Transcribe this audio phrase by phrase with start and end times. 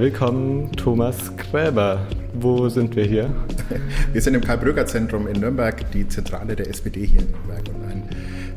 [0.00, 2.06] willkommen, Thomas Gräber.
[2.34, 3.30] Wo sind wir hier?
[4.12, 8.02] Wir sind im Karl-Bröger-Zentrum in Nürnberg, die Zentrale der SPD hier in Nürnberg und ein,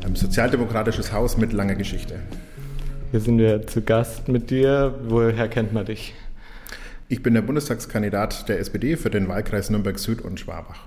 [0.04, 2.16] ein sozialdemokratisches Haus mit langer Geschichte.
[3.10, 4.94] Hier sind wir zu Gast mit dir.
[5.08, 6.14] Woher kennt man dich?
[7.08, 10.80] Ich bin der Bundestagskandidat der SPD für den Wahlkreis Nürnberg Süd und Schwabach.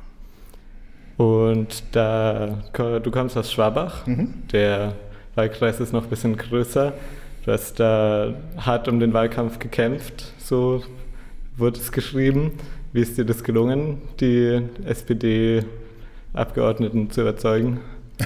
[1.17, 4.33] Und da du kommst aus Schwabach, mhm.
[4.51, 4.93] der
[5.35, 6.93] Wahlkreis ist noch ein bisschen größer.
[7.43, 10.81] Du hast da hart um den Wahlkampf gekämpft, so
[11.57, 12.53] wurde es geschrieben.
[12.93, 17.81] Wie ist dir das gelungen, die SPD-Abgeordneten zu überzeugen?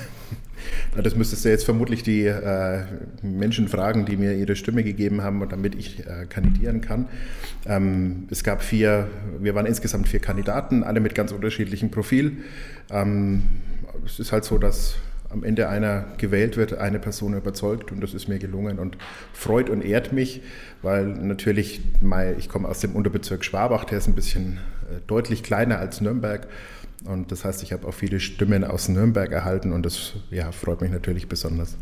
[0.95, 2.84] Das müsstest du jetzt vermutlich die äh,
[3.22, 7.08] Menschen fragen, die mir ihre Stimme gegeben haben, damit ich äh, kandidieren kann.
[7.68, 9.08] Ähm, es gab vier,
[9.40, 12.38] wir waren insgesamt vier Kandidaten, alle mit ganz unterschiedlichem Profil.
[12.90, 13.44] Ähm,
[14.06, 14.95] es ist halt so, dass
[15.30, 18.98] am Ende einer gewählt wird, eine Person überzeugt und das ist mir gelungen und
[19.34, 20.41] freut und ehrt mich,
[20.81, 21.81] weil natürlich,
[22.38, 26.47] ich komme aus dem Unterbezirk Schwabach, der ist ein bisschen äh, deutlich kleiner als Nürnberg
[27.06, 30.81] und das heißt, ich habe auch viele Stimmen aus Nürnberg erhalten und das ja, freut
[30.81, 31.75] mich natürlich besonders.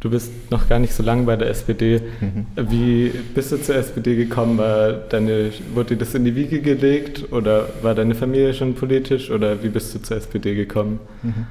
[0.00, 2.02] Du bist noch gar nicht so lange bei der SPD.
[2.20, 2.46] Mhm.
[2.68, 4.58] Wie bist du zur SPD gekommen?
[4.58, 9.30] War deine, wurde dir das in die Wiege gelegt oder war deine Familie schon politisch
[9.30, 11.00] oder wie bist du zur SPD gekommen?
[11.22, 11.46] Mhm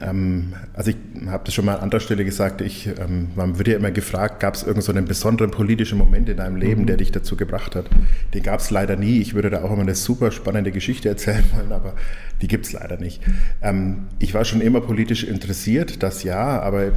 [0.00, 3.68] ähm, also ich habe das schon mal an anderer Stelle gesagt, ich, ähm, man wird
[3.68, 6.86] ja immer gefragt, gab es irgendeinen so besonderen politischen Moment in deinem Leben, mhm.
[6.86, 7.88] der dich dazu gebracht hat?
[8.34, 9.20] Den gab es leider nie.
[9.20, 11.94] Ich würde da auch immer eine super spannende Geschichte erzählen wollen, aber
[12.42, 13.22] die gibt es leider nicht.
[13.62, 16.92] Ähm, ich war schon immer politisch interessiert, das ja, aber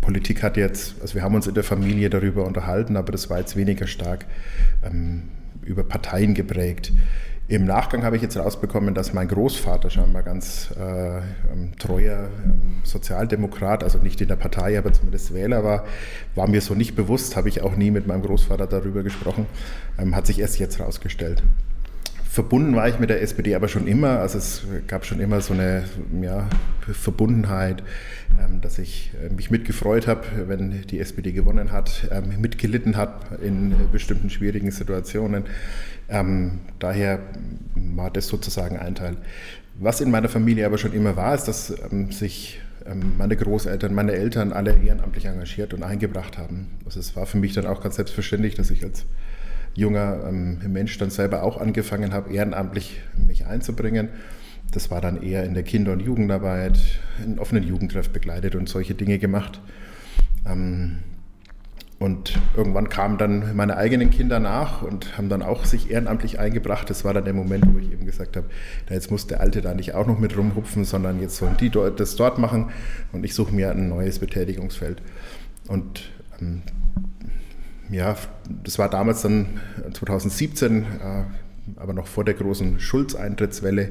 [0.00, 3.38] Politik hat jetzt, also wir haben uns in der Familie darüber unterhalten, aber das war
[3.38, 4.26] jetzt weniger stark
[4.84, 5.24] ähm,
[5.64, 6.92] über Parteien geprägt.
[7.46, 12.80] Im Nachgang habe ich jetzt rausbekommen, dass mein Großvater scheinbar ganz äh, ähm, treuer ähm,
[12.84, 15.84] Sozialdemokrat, also nicht in der Partei, aber zumindest Wähler war,
[16.34, 19.44] war mir so nicht bewusst, habe ich auch nie mit meinem Großvater darüber gesprochen,
[19.98, 21.42] ähm, hat sich erst jetzt rausgestellt.
[22.34, 24.18] Verbunden war ich mit der SPD aber schon immer.
[24.18, 25.84] Also es gab schon immer so eine
[26.20, 26.48] ja,
[26.80, 27.84] Verbundenheit,
[28.42, 33.40] ähm, dass ich äh, mich mitgefreut habe, wenn die SPD gewonnen hat, ähm, mitgelitten hat
[33.40, 35.44] in bestimmten schwierigen Situationen.
[36.08, 37.20] Ähm, daher
[37.76, 39.16] war das sozusagen ein Teil.
[39.78, 41.72] Was in meiner Familie aber schon immer war, ist, dass
[42.10, 42.60] sich
[43.16, 46.72] meine Großeltern, meine Eltern alle ehrenamtlich engagiert und eingebracht haben.
[46.84, 49.06] Also es war für mich dann auch ganz selbstverständlich, dass ich als
[49.74, 54.08] junger ähm, Mensch dann selber auch angefangen habe, ehrenamtlich mich einzubringen.
[54.72, 56.78] Das war dann eher in der Kinder- und Jugendarbeit,
[57.24, 59.60] in offenen Jugendtreff begleitet und solche Dinge gemacht.
[60.46, 60.98] Ähm,
[62.00, 66.90] und irgendwann kamen dann meine eigenen Kinder nach und haben dann auch sich ehrenamtlich eingebracht.
[66.90, 68.46] Das war dann der Moment, wo ich eben gesagt habe,
[68.90, 72.16] jetzt muss der Alte da nicht auch noch mit rumhupfen, sondern jetzt sollen die das
[72.16, 72.70] dort machen
[73.12, 75.00] und ich suche mir ein neues Betätigungsfeld.
[75.68, 76.10] Und
[76.40, 76.62] ähm,
[77.90, 78.16] ja,
[78.62, 79.60] das war damals dann
[79.92, 80.86] 2017, äh,
[81.76, 83.90] aber noch vor der großen Schulz-Eintrittswelle,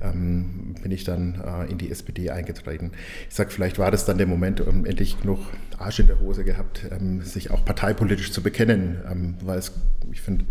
[0.00, 2.92] ähm, bin ich dann äh, in die SPD eingetreten.
[3.28, 5.40] Ich sage, vielleicht war das dann der Moment, um endlich genug
[5.78, 9.72] Arsch in der Hose gehabt, ähm, sich auch parteipolitisch zu bekennen, ähm, weil es,
[10.12, 10.44] ich finde,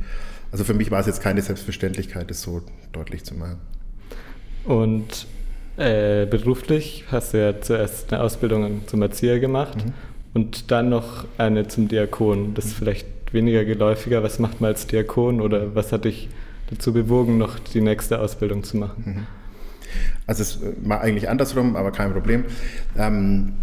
[0.51, 3.59] also für mich war es jetzt keine Selbstverständlichkeit, das so deutlich zu machen.
[4.63, 5.27] Und
[5.77, 9.93] äh, beruflich hast du ja zuerst eine Ausbildung zum Erzieher gemacht mhm
[10.35, 12.53] und dann noch eine zum Diakon.
[12.53, 14.21] Das ist vielleicht weniger geläufiger.
[14.21, 16.29] Was macht man als Diakon oder was hat dich
[16.69, 19.03] dazu bewogen, noch die nächste Ausbildung zu machen?
[19.05, 19.27] Mhm.
[20.27, 22.43] Also es war eigentlich andersrum, aber kein Problem.
[22.97, 23.53] Ähm,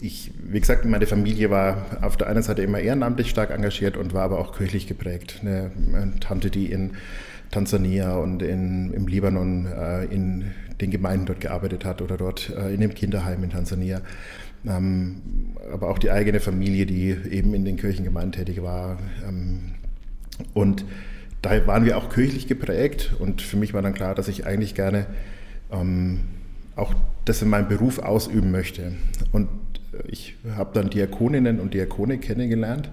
[0.00, 4.12] ich, wie gesagt, meine Familie war auf der einen Seite immer ehrenamtlich stark engagiert und
[4.12, 5.40] war aber auch kirchlich geprägt.
[5.42, 5.70] Eine,
[6.18, 6.92] Tante, die in
[7.52, 10.46] Tansania und in, im Libanon äh, in
[10.80, 14.00] den Gemeinden dort gearbeitet hat oder dort äh, in dem Kinderheim in Tansania
[14.64, 18.98] aber auch die eigene Familie, die eben in den Kirchengemeinden tätig war.
[19.26, 19.72] Ähm,
[20.54, 20.84] und
[21.42, 24.74] da waren wir auch kirchlich geprägt und für mich war dann klar, dass ich eigentlich
[24.74, 25.06] gerne
[25.72, 26.20] ähm,
[26.76, 26.94] auch
[27.24, 28.92] das in meinem Beruf ausüben möchte.
[29.32, 29.48] Und
[30.06, 32.90] ich habe dann Diakoninnen und Diakone kennengelernt,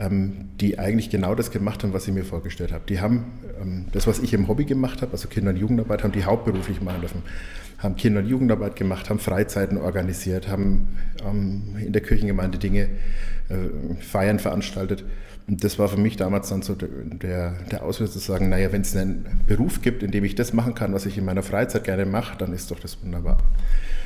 [0.00, 2.84] ähm, die eigentlich genau das gemacht haben, was ich mir vorgestellt habe.
[2.88, 3.26] Die haben
[3.60, 6.80] ähm, das, was ich im Hobby gemacht habe, also Kinder- und Jugendarbeit, haben die hauptberuflich
[6.80, 7.22] machen dürfen
[7.78, 10.88] haben Kinder- und Jugendarbeit gemacht, haben Freizeiten organisiert, haben
[11.24, 12.88] ähm, in der Kirchengemeinde Dinge,
[13.48, 15.04] äh, Feiern veranstaltet.
[15.46, 18.82] Und das war für mich damals dann so der, der Auslöser zu sagen, naja, wenn
[18.82, 21.84] es einen Beruf gibt, in dem ich das machen kann, was ich in meiner Freizeit
[21.84, 23.38] gerne mache, dann ist doch das wunderbar.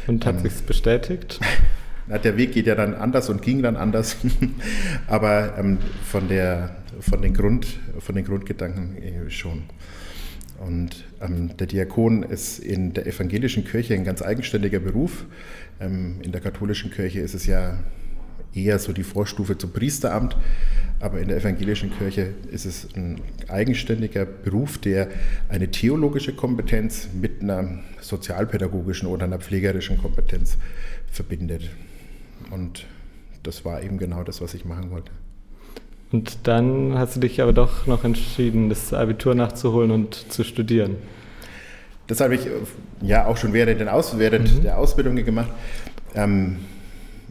[0.07, 1.41] Und hat ähm, sich bestätigt?
[2.07, 4.17] Na, der Weg geht ja dann anders und ging dann anders,
[5.09, 7.67] aber ähm, von, der, von, den Grund,
[7.99, 9.65] von den Grundgedanken äh, schon.
[10.65, 15.27] Und der Diakon ist in der evangelischen Kirche ein ganz eigenständiger Beruf.
[15.81, 17.79] Ähm, in der katholischen Kirche ist es ja
[18.55, 20.37] eher so die Vorstufe zum Priesteramt.
[21.01, 25.09] Aber in der evangelischen Kirche ist es ein eigenständiger Beruf, der
[25.49, 30.59] eine theologische Kompetenz mit einer sozialpädagogischen oder einer pflegerischen Kompetenz
[31.11, 31.71] verbindet.
[32.51, 32.87] Und
[33.43, 35.11] das war eben genau das, was ich machen wollte.
[36.13, 40.97] Und dann hast du dich aber doch noch entschieden, das Abitur nachzuholen und zu studieren.
[42.07, 42.47] Das habe ich
[43.01, 44.63] ja auch schon während, Aus während mhm.
[44.63, 45.51] der Ausbildung gemacht.
[46.15, 46.59] Ähm,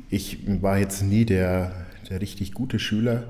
[0.10, 1.72] ich war jetzt nie der,
[2.10, 3.26] der richtig gute Schüler.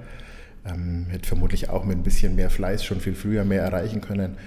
[0.65, 4.37] Ähm, hätte vermutlich auch mit ein bisschen mehr Fleiß schon viel früher mehr erreichen können.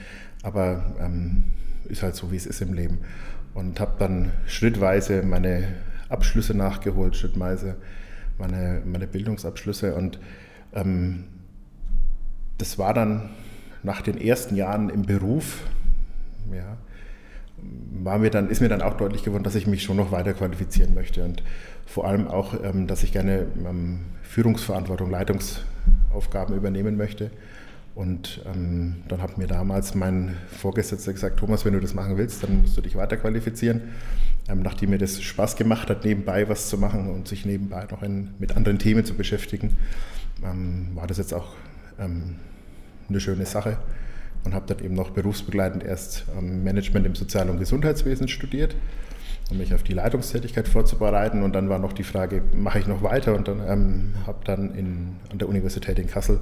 [0.42, 1.44] Aber ähm,
[1.86, 3.00] ist halt so, wie es ist im Leben.
[3.52, 5.68] Und habe dann schrittweise meine
[6.08, 7.76] Abschlüsse nachgeholt, schrittweise
[8.38, 9.94] meine, meine Bildungsabschlüsse.
[9.94, 10.18] Und
[10.74, 11.24] ähm,
[12.58, 13.30] das war dann
[13.82, 15.62] nach den ersten Jahren im Beruf,
[16.52, 16.76] ja,
[18.02, 20.34] war mir dann, ist mir dann auch deutlich geworden, dass ich mich schon noch weiter
[20.34, 21.42] qualifizieren möchte und
[21.86, 27.30] vor allem auch, ähm, dass ich gerne ähm, Führungsverantwortung, Leitungsaufgaben übernehmen möchte.
[27.94, 32.42] Und ähm, dann hat mir damals mein Vorgesetzter gesagt, Thomas, wenn du das machen willst,
[32.42, 33.82] dann musst du dich weiter qualifizieren.
[34.48, 38.02] Ähm, nachdem mir das Spaß gemacht hat, nebenbei was zu machen und sich nebenbei noch
[38.02, 39.76] in, mit anderen Themen zu beschäftigen,
[40.42, 41.54] ähm, war das jetzt auch
[41.98, 42.36] ähm,
[43.08, 43.78] eine schöne Sache
[44.44, 48.74] und habe dann eben noch berufsbegleitend erst Management im Sozial- und Gesundheitswesen studiert,
[49.50, 51.42] um mich auf die Leitungstätigkeit vorzubereiten.
[51.42, 53.34] Und dann war noch die Frage, mache ich noch weiter?
[53.34, 56.40] Und dann ähm, habe dann in, an der Universität in Kassel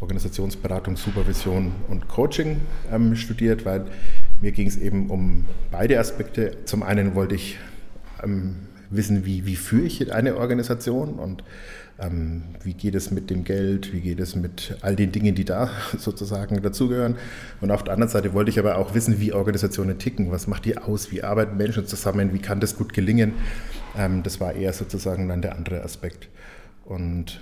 [0.00, 2.60] Organisationsberatung, Supervision und Coaching
[2.92, 3.86] ähm, studiert, weil
[4.40, 6.56] mir ging es eben um beide Aspekte.
[6.66, 7.58] Zum einen wollte ich
[8.22, 8.56] ähm,
[8.90, 11.42] wissen, wie, wie führe ich eine Organisation und
[12.00, 15.44] ähm, wie geht es mit dem Geld, wie geht es mit all den Dingen, die
[15.44, 17.16] da sozusagen dazugehören.
[17.60, 20.64] Und auf der anderen Seite wollte ich aber auch wissen, wie Organisationen ticken, was macht
[20.64, 23.32] die aus, wie arbeiten Menschen zusammen, wie kann das gut gelingen.
[23.96, 26.28] Ähm, das war eher sozusagen dann der andere Aspekt.
[26.84, 27.40] Und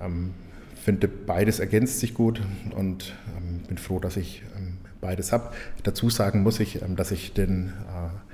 [0.00, 0.34] ähm,
[0.76, 2.40] finde, beides ergänzt sich gut
[2.76, 5.52] und ähm, bin froh, dass ich ähm, beides habe.
[5.82, 8.25] Dazu sagen muss ich, ähm, dass ich den äh,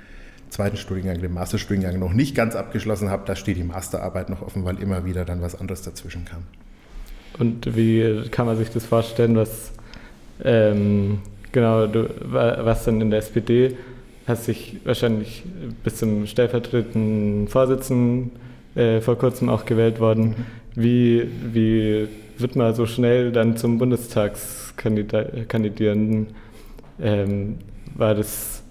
[0.53, 3.23] zweiten Studiengang, den Masterstudiengang noch nicht ganz abgeschlossen habe.
[3.25, 6.43] Da steht die Masterarbeit noch offen, weil immer wieder dann was anderes dazwischen kam.
[7.39, 9.71] Und wie kann man sich das vorstellen, was
[10.43, 11.19] ähm,
[11.51, 13.75] genau du, was dann in der SPD
[14.27, 15.43] hast dich wahrscheinlich
[15.83, 18.31] bis zum stellvertretenden Vorsitzenden
[18.75, 20.29] äh, vor kurzem auch gewählt worden.
[20.29, 20.35] Mhm.
[20.75, 22.07] Wie, wie
[22.37, 26.27] wird man so schnell dann zum Bundestagskandidierenden?
[27.01, 27.57] Ähm,
[27.95, 28.63] war das,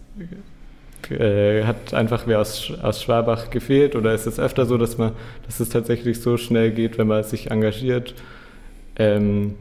[1.13, 5.13] äh, hat einfach wer aus, aus Schwabach gefehlt oder ist es öfter so, dass man,
[5.47, 8.15] dass es tatsächlich so schnell geht, wenn man sich engagiert?
[8.97, 9.55] Ähm,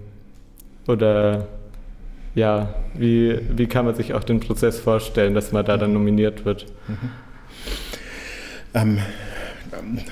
[0.88, 1.48] oder
[2.36, 6.46] ja, wie, wie kann man sich auch den Prozess vorstellen, dass man da dann nominiert
[6.46, 6.66] wird?
[6.88, 7.10] Mhm.
[8.74, 9.00] Ähm,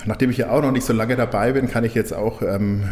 [0.06, 2.90] nachdem ich ja auch noch nicht so lange dabei bin, kann ich jetzt auch, ähm,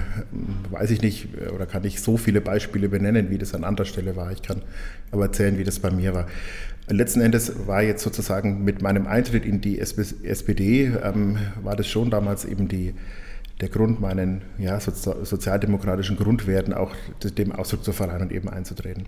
[0.71, 4.15] weiß ich nicht, oder kann ich so viele Beispiele benennen, wie das an anderer Stelle
[4.15, 4.31] war.
[4.31, 4.61] Ich kann
[5.11, 6.27] aber erzählen, wie das bei mir war.
[6.89, 12.09] Letzten Endes war jetzt sozusagen mit meinem Eintritt in die SPD, ähm, war das schon
[12.09, 12.93] damals eben die,
[13.59, 16.93] der Grund, meinen ja, sozialdemokratischen Grundwerten auch
[17.23, 19.07] dem Ausdruck zu verleihen und eben einzutreten.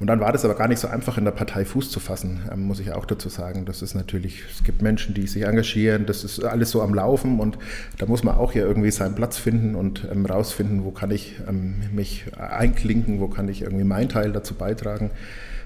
[0.00, 2.40] Und dann war das aber gar nicht so einfach, in der Partei Fuß zu fassen,
[2.52, 3.64] ähm, muss ich auch dazu sagen.
[3.64, 7.40] Das ist natürlich, es gibt Menschen, die sich engagieren, das ist alles so am Laufen
[7.40, 7.56] und
[7.96, 11.36] da muss man auch ja irgendwie seinen Platz finden und ähm, rausfinden, wo kann ich
[11.48, 15.10] ähm, mich einklinken, wo kann ich irgendwie meinen Teil dazu beitragen.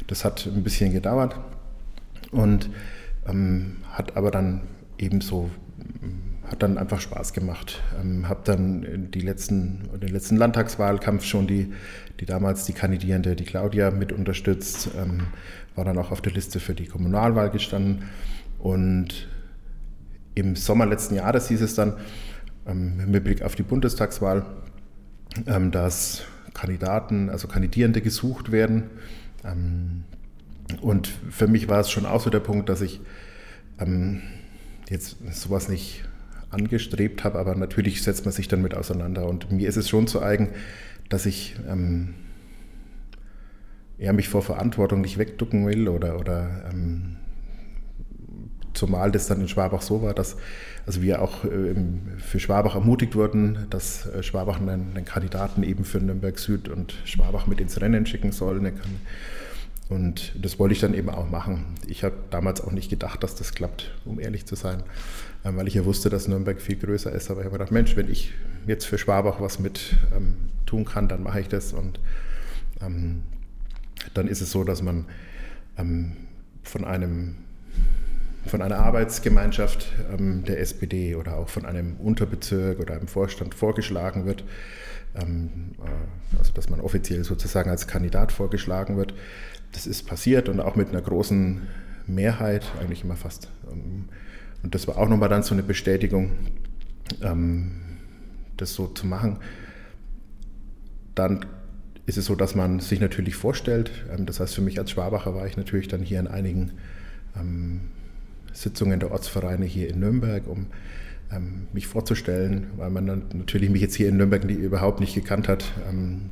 [0.06, 1.38] Das hat ein bisschen gedauert
[2.30, 2.70] und
[3.26, 4.62] ähm, hat aber dann
[4.98, 5.50] ebenso
[6.50, 7.82] hat dann einfach Spaß gemacht.
[8.00, 11.72] Ähm, habe dann die letzten, den letzten Landtagswahlkampf schon die,
[12.20, 15.26] die damals die Kandidierende, die Claudia, mit unterstützt, ähm,
[15.74, 18.04] war dann auch auf der Liste für die Kommunalwahl gestanden.
[18.58, 19.28] Und
[20.34, 21.94] im Sommer letzten Jahres hieß es dann,
[22.66, 24.46] ähm, mit Blick auf die Bundestagswahl,
[25.46, 26.22] ähm, dass
[26.54, 28.84] Kandidaten, also Kandidierende gesucht werden.
[29.44, 30.04] Ähm,
[30.80, 33.00] und für mich war es schon auch so der Punkt, dass ich
[33.78, 34.22] ähm,
[34.88, 36.04] jetzt sowas nicht
[36.50, 39.26] angestrebt habe, aber natürlich setzt man sich dann mit auseinander.
[39.26, 40.50] Und mir ist es schon zu eigen,
[41.08, 42.14] dass ich ähm,
[43.98, 47.17] eher mich vor Verantwortung nicht wegducken will oder, oder ähm,
[48.78, 50.36] zumal das dann in Schwabach so war, dass
[50.86, 51.74] also wir auch äh,
[52.18, 56.94] für Schwabach ermutigt wurden, dass äh, Schwabach einen, einen, Kandidaten eben für Nürnberg Süd und
[57.04, 58.72] Schwabach mit ins Rennen schicken soll.
[59.88, 61.64] Und das wollte ich dann eben auch machen.
[61.86, 64.82] Ich habe damals auch nicht gedacht, dass das klappt, um ehrlich zu sein.
[65.44, 67.30] Ähm, weil ich ja wusste, dass Nürnberg viel größer ist.
[67.30, 68.32] Aber ich habe gedacht, Mensch, wenn ich
[68.66, 71.72] jetzt für Schwabach was mit ähm, tun kann, dann mache ich das.
[71.72, 72.00] Und
[72.80, 73.22] ähm,
[74.14, 75.06] dann ist es so, dass man
[75.76, 76.12] ähm,
[76.62, 77.36] von einem
[78.48, 84.26] von einer Arbeitsgemeinschaft ähm, der SPD oder auch von einem Unterbezirk oder einem Vorstand vorgeschlagen
[84.26, 84.44] wird,
[85.14, 89.14] ähm, äh, also dass man offiziell sozusagen als Kandidat vorgeschlagen wird.
[89.72, 91.66] Das ist passiert und auch mit einer großen
[92.06, 93.48] Mehrheit, eigentlich immer fast.
[93.70, 94.08] Ähm,
[94.62, 96.30] und das war auch nochmal dann so eine Bestätigung,
[97.22, 97.72] ähm,
[98.56, 99.38] das so zu machen.
[101.14, 101.46] Dann
[102.06, 103.90] ist es so, dass man sich natürlich vorstellt.
[104.10, 106.72] Ähm, das heißt, für mich als Schwabacher war ich natürlich dann hier in einigen
[107.36, 107.82] ähm,
[108.62, 110.66] Sitzungen der Ortsvereine hier in Nürnberg, um
[111.32, 115.48] ähm, mich vorzustellen, weil man natürlich mich jetzt hier in Nürnberg nie, überhaupt nicht gekannt
[115.48, 115.72] hat.
[115.88, 116.30] Ähm,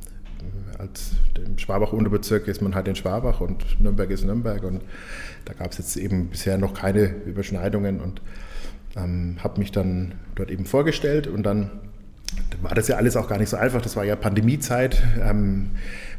[0.77, 4.83] als im Schwabach-Unterbezirk ist man halt in Schwabach und Nürnberg ist Nürnberg und
[5.45, 8.21] da gab es jetzt eben bisher noch keine Überschneidungen und
[8.95, 11.71] ähm, habe mich dann dort eben vorgestellt und dann
[12.61, 13.81] war das ja alles auch gar nicht so einfach.
[13.81, 15.01] Das war ja Pandemiezeit.
[15.21, 15.71] Ähm,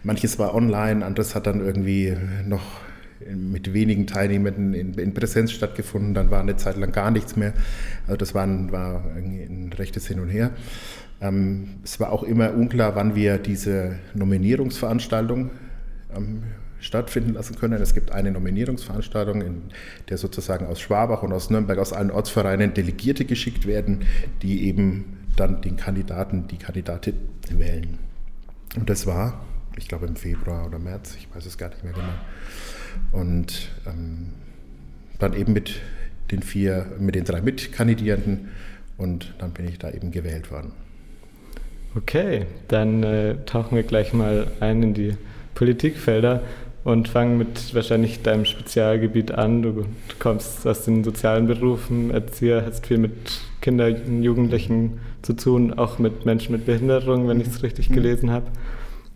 [0.03, 2.81] manches war online, anderes hat dann irgendwie noch
[3.35, 6.15] mit wenigen Teilnehmenden in, in, Präsenz stattgefunden.
[6.15, 7.53] Dann war eine Zeit lang gar nichts mehr.
[8.07, 10.53] Also das war ein, war ein rechtes Hin und Her.
[11.21, 15.51] Ähm, es war auch immer unklar, wann wir diese Nominierungsveranstaltung
[16.17, 16.43] ähm,
[16.81, 17.81] stattfinden lassen können.
[17.83, 19.63] Es gibt eine Nominierungsveranstaltung, in
[20.09, 24.05] der sozusagen aus Schwabach und aus Nürnberg, aus allen Ortsvereinen Delegierte geschickt werden,
[24.43, 27.15] die eben dann den Kandidaten, die Kandidatin
[27.51, 27.99] wählen.
[28.77, 29.45] Und das war,
[29.77, 32.07] ich glaube im Februar oder März, ich weiß es gar nicht mehr genau.
[33.13, 34.31] Und ähm,
[35.19, 35.81] dann eben mit
[36.31, 38.49] den vier, mit den drei Mitkandidierenden
[38.97, 40.73] und dann bin ich da eben gewählt worden.
[41.95, 45.17] Okay, dann äh, tauchen wir gleich mal ein in die
[45.55, 46.43] Politikfelder
[46.85, 49.63] und fangen mit wahrscheinlich deinem Spezialgebiet an.
[49.63, 49.85] Du,
[50.19, 53.13] kommst aus den sozialen Berufen, Erzieher, hast viel mit
[53.61, 57.95] Kindern, Jugendlichen zu tun, auch mit Menschen mit Behinderung, wenn ich es richtig mhm.
[57.95, 58.47] gelesen habe.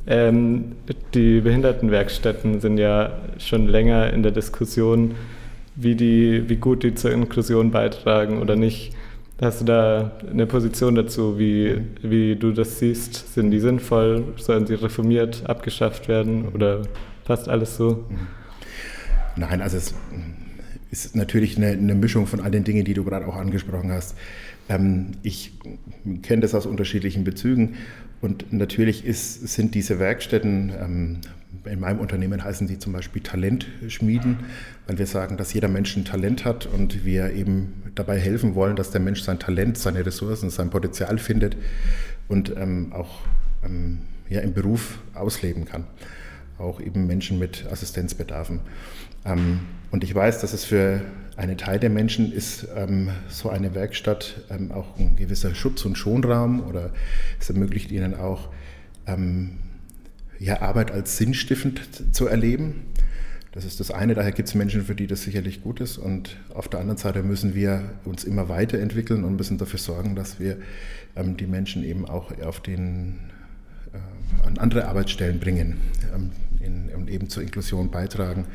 [0.07, 0.73] Ähm,
[1.15, 5.15] die Behindertenwerkstätten sind ja schon länger in der Diskussion,
[5.77, 8.93] wie, die, wie gut die zur Inklusion beitragen oder nicht.
[9.41, 13.35] Hast du da eine Position dazu, wie, wie du das siehst?
[13.35, 14.25] Sind die sinnvoll?
[14.37, 16.83] Sollen sie reformiert, abgeschafft werden oder
[17.25, 18.05] passt alles so?
[19.37, 19.95] Nein, also es
[20.91, 24.17] ist natürlich eine, eine Mischung von all den Dingen, die du gerade auch angesprochen hast.
[24.69, 25.53] Ähm, ich
[26.23, 27.77] kenne das aus unterschiedlichen Bezügen
[28.23, 31.21] und natürlich ist, sind diese Werkstätten, ähm,
[31.65, 34.39] in meinem Unternehmen heißen die zum Beispiel Talentschmieden,
[34.87, 38.77] weil wir sagen, dass jeder Mensch ein Talent hat und wir eben dabei helfen wollen,
[38.77, 41.57] dass der Mensch sein Talent, seine Ressourcen, sein Potenzial findet
[42.29, 43.21] und ähm, auch
[43.65, 43.99] ähm,
[44.29, 45.85] ja, im Beruf ausleben kann.
[46.59, 48.61] Auch eben Menschen mit Assistenzbedarfen.
[49.91, 51.01] Und ich weiß, dass es für
[51.37, 55.97] einen Teil der Menschen ist ähm, so eine Werkstatt ähm, auch ein gewisser Schutz- und
[55.97, 56.91] Schonraum oder
[57.41, 58.51] es ermöglicht ihnen auch
[59.07, 59.59] ähm,
[60.39, 61.81] ja, Arbeit als sinnstiftend
[62.15, 62.83] zu erleben.
[63.53, 65.99] Das ist das eine, daher gibt es Menschen, für die das sicherlich gut ist.
[65.99, 70.41] Und auf der anderen Seite müssen wir uns immer weiterentwickeln und müssen dafür sorgen, dass
[70.41, 70.57] wir
[71.17, 73.21] ähm, die Menschen eben auch auf den,
[73.93, 75.77] äh, an andere Arbeitsstellen bringen
[76.15, 78.47] ähm, in, und eben zur Inklusion beitragen.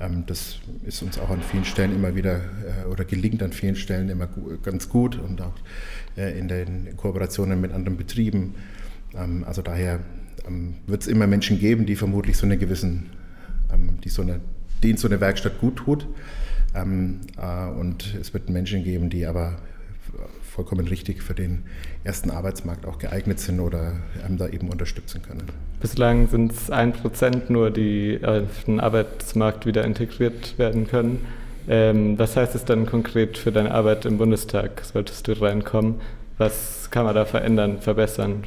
[0.00, 3.76] Ähm, das ist uns auch an vielen Stellen immer wieder äh, oder gelingt an vielen
[3.76, 4.28] Stellen immer
[4.62, 5.54] ganz gut und auch
[6.16, 8.54] äh, in den Kooperationen mit anderen Betrieben.
[9.14, 10.00] Ähm, also daher
[10.46, 13.10] ähm, wird es immer Menschen geben, die vermutlich so eine gewissen,
[14.02, 14.40] die so eine,
[14.82, 16.08] denen so eine Werkstatt gut tut.
[16.74, 19.58] Äh, und es wird Menschen geben, die aber
[20.50, 21.62] vollkommen richtig für den
[22.04, 25.44] ersten Arbeitsmarkt auch geeignet sind oder einem da eben unterstützen können.
[25.80, 31.24] Bislang sind es ein Prozent nur, die auf den Arbeitsmarkt wieder integriert werden können.
[31.68, 34.82] Ähm, was heißt es dann konkret für deine Arbeit im Bundestag?
[34.84, 36.00] Solltest du reinkommen?
[36.36, 38.44] Was kann man da verändern, verbessern?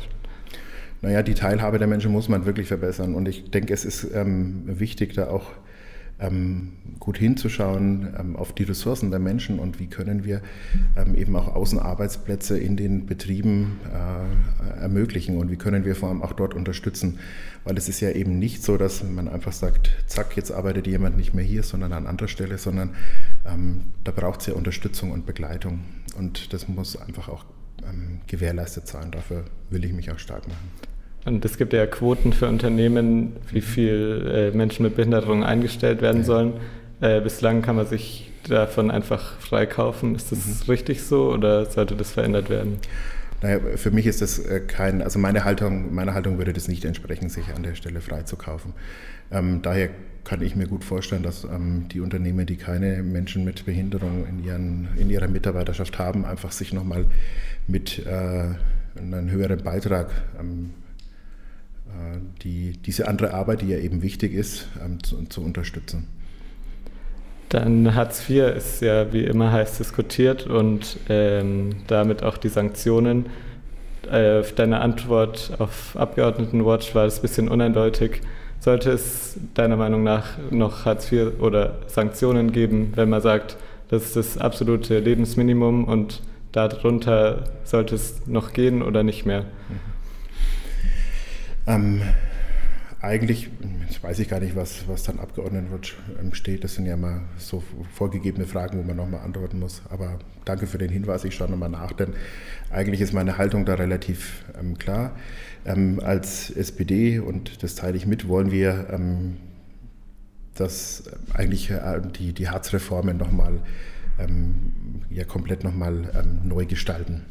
[1.01, 3.15] Naja, die Teilhabe der Menschen muss man wirklich verbessern.
[3.15, 5.51] Und ich denke, es ist ähm, wichtig, da auch
[6.99, 10.41] gut hinzuschauen ähm, auf die Ressourcen der Menschen und wie können wir
[10.95, 16.21] ähm, eben auch Außenarbeitsplätze in den Betrieben äh, ermöglichen und wie können wir vor allem
[16.21, 17.19] auch dort unterstützen.
[17.65, 21.17] Weil es ist ja eben nicht so, dass man einfach sagt, zack, jetzt arbeitet jemand
[21.17, 22.91] nicht mehr hier, sondern an anderer Stelle, sondern
[23.45, 25.79] ähm, da braucht es ja Unterstützung und Begleitung.
[26.17, 27.45] Und das muss einfach auch
[27.87, 29.11] ähm, gewährleistet sein.
[29.11, 30.92] Dafür will ich mich auch stark machen.
[31.25, 36.23] Und es gibt ja Quoten für Unternehmen, wie viel äh, Menschen mit Behinderung eingestellt werden
[36.23, 36.53] sollen.
[36.99, 40.15] Äh, bislang kann man sich davon einfach freikaufen.
[40.15, 40.71] Ist das mhm.
[40.71, 42.77] richtig so oder sollte das verändert werden?
[43.41, 46.85] Naja, für mich ist das äh, kein, also meine Haltung, meine Haltung würde das nicht
[46.85, 48.73] entsprechen, sich an der Stelle freizukaufen.
[49.31, 49.89] Ähm, daher
[50.23, 54.43] kann ich mir gut vorstellen, dass ähm, die Unternehmen, die keine Menschen mit Behinderung in,
[54.43, 57.05] ihren, in ihrer Mitarbeiterschaft haben, einfach sich nochmal
[57.67, 58.45] mit äh,
[58.97, 60.82] einem höheren Beitrag ähm, äh,
[62.43, 66.07] die, diese andere Arbeit, die ja eben wichtig ist, ähm, zu, zu unterstützen.
[67.49, 73.27] Dann Hartz IV ist ja wie immer heiß diskutiert und ähm, damit auch die Sanktionen.
[74.11, 78.21] Äh, deine Antwort auf Abgeordnetenwatch war es ein bisschen uneindeutig.
[78.59, 83.57] Sollte es deiner Meinung nach noch Hartz IV oder Sanktionen geben, wenn man sagt,
[83.89, 86.21] das ist das absolute Lebensminimum und
[86.53, 89.45] darunter sollte es noch gehen oder nicht mehr?
[91.67, 92.01] Ähm,
[93.01, 93.49] eigentlich,
[93.87, 96.63] jetzt weiß ich gar nicht, was, was dann Abgeordnetenwatch ähm, steht.
[96.63, 99.81] Das sind ja mal so vorgegebene Fragen, wo man nochmal antworten muss.
[99.89, 102.13] Aber danke für den Hinweis, ich schaue nochmal nach, denn
[102.71, 105.15] eigentlich ist meine Haltung da relativ ähm, klar.
[105.65, 109.37] Ähm, als SPD, und das teile ich mit, wollen wir ähm,
[110.55, 111.03] dass
[111.33, 113.61] eigentlich äh, die, die Hartz-Reformen nochmal ähm,
[115.09, 117.21] ja komplett nochmal ähm, neu gestalten.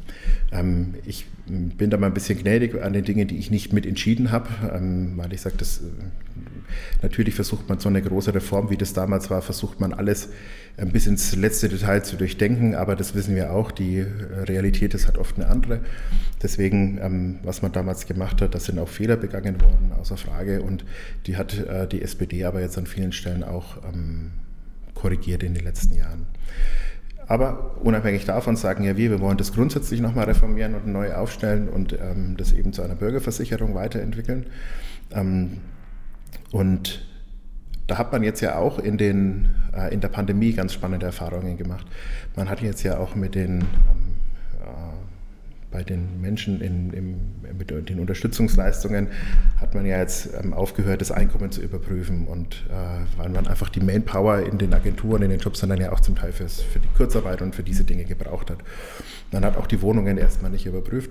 [0.51, 3.85] Ähm, ich bin da mal ein bisschen gnädig an den Dingen, die ich nicht mit
[3.85, 8.77] entschieden habe, ähm, weil ich sage, äh, natürlich versucht man so eine große Reform, wie
[8.77, 10.29] das damals war, versucht man alles
[10.77, 14.05] ein bis ins letzte Detail zu durchdenken, aber das wissen wir auch, die äh,
[14.43, 15.81] Realität ist halt oft eine andere.
[16.41, 20.61] Deswegen, ähm, was man damals gemacht hat, da sind auch Fehler begangen worden, außer Frage,
[20.61, 20.85] und
[21.27, 24.31] die hat äh, die SPD aber jetzt an vielen Stellen auch ähm,
[25.03, 26.25] korrigiert in den letzten Jahren.
[27.27, 31.67] Aber unabhängig davon sagen ja wir, wir wollen das grundsätzlich nochmal reformieren und neu aufstellen
[31.67, 34.45] und ähm, das eben zu einer Bürgerversicherung weiterentwickeln.
[35.11, 35.57] Ähm,
[36.51, 37.05] und
[37.87, 41.57] da hat man jetzt ja auch in, den, äh, in der Pandemie ganz spannende Erfahrungen
[41.57, 41.85] gemacht.
[42.37, 43.67] Man hat jetzt ja auch mit den ähm,
[45.73, 47.15] bei den Menschen in, im,
[47.57, 49.07] mit den Unterstützungsleistungen
[49.59, 53.69] hat man ja jetzt ähm, aufgehört, das Einkommen zu überprüfen und äh, weil man einfach
[53.69, 56.79] die Manpower in den Agenturen, in den Jobs dann ja auch zum Teil fürs, für
[56.79, 58.59] die Kurzarbeit und für diese Dinge gebraucht hat.
[59.31, 61.09] Man hat auch die Wohnungen erstmal nicht überprüft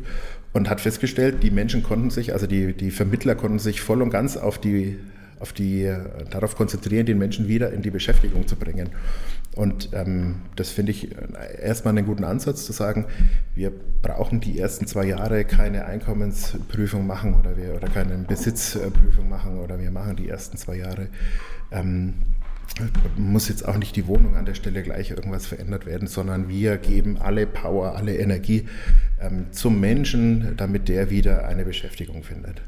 [0.53, 4.11] und hat festgestellt, die Menschen konnten sich, also die, die Vermittler konnten sich voll und
[4.11, 4.97] ganz auf die
[5.43, 5.99] auf die, äh,
[6.31, 8.91] darauf konzentrieren, den Menschen wieder in die Beschäftigung zu bringen.
[9.55, 11.17] Und ähm, das finde ich äh,
[11.63, 13.07] erstmal einen guten Ansatz zu sagen,
[13.55, 19.59] wir brauchen die ersten zwei Jahre keine Einkommensprüfung machen oder, wir, oder keine Besitzprüfung machen
[19.59, 21.09] oder wir machen die ersten zwei Jahre.
[21.71, 22.15] Ähm,
[23.17, 26.79] muss jetzt auch nicht die Wohnung an der Stelle gleich irgendwas verändert werden, sondern wir
[26.79, 28.67] geben alle Power, alle Energie
[29.21, 32.63] ähm, zum Menschen, damit der wieder eine Beschäftigung findet.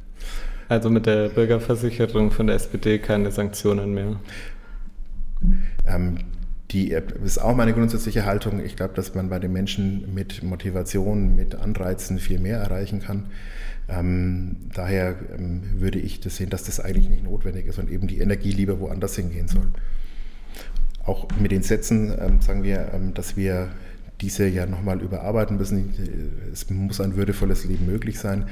[0.69, 4.17] Also mit der Bürgerversicherung von der SPD keine Sanktionen mehr.
[5.87, 6.19] Ähm,
[6.75, 6.91] die
[7.25, 8.63] ist auch meine grundsätzliche Haltung.
[8.63, 13.27] Ich glaube, dass man bei den Menschen mit Motivation, mit Anreizen viel mehr erreichen kann.
[13.89, 18.09] Ähm, daher ähm, würde ich das sehen, dass das eigentlich nicht notwendig ist und eben
[18.09, 19.69] die Energie lieber woanders hingehen soll.
[21.05, 23.69] Auch mit den Sätzen ähm, sagen wir, ähm, dass wir
[24.21, 25.93] diese ja nochmal überarbeiten müssen.
[26.53, 28.47] Es muss ein würdevolles Leben möglich sein.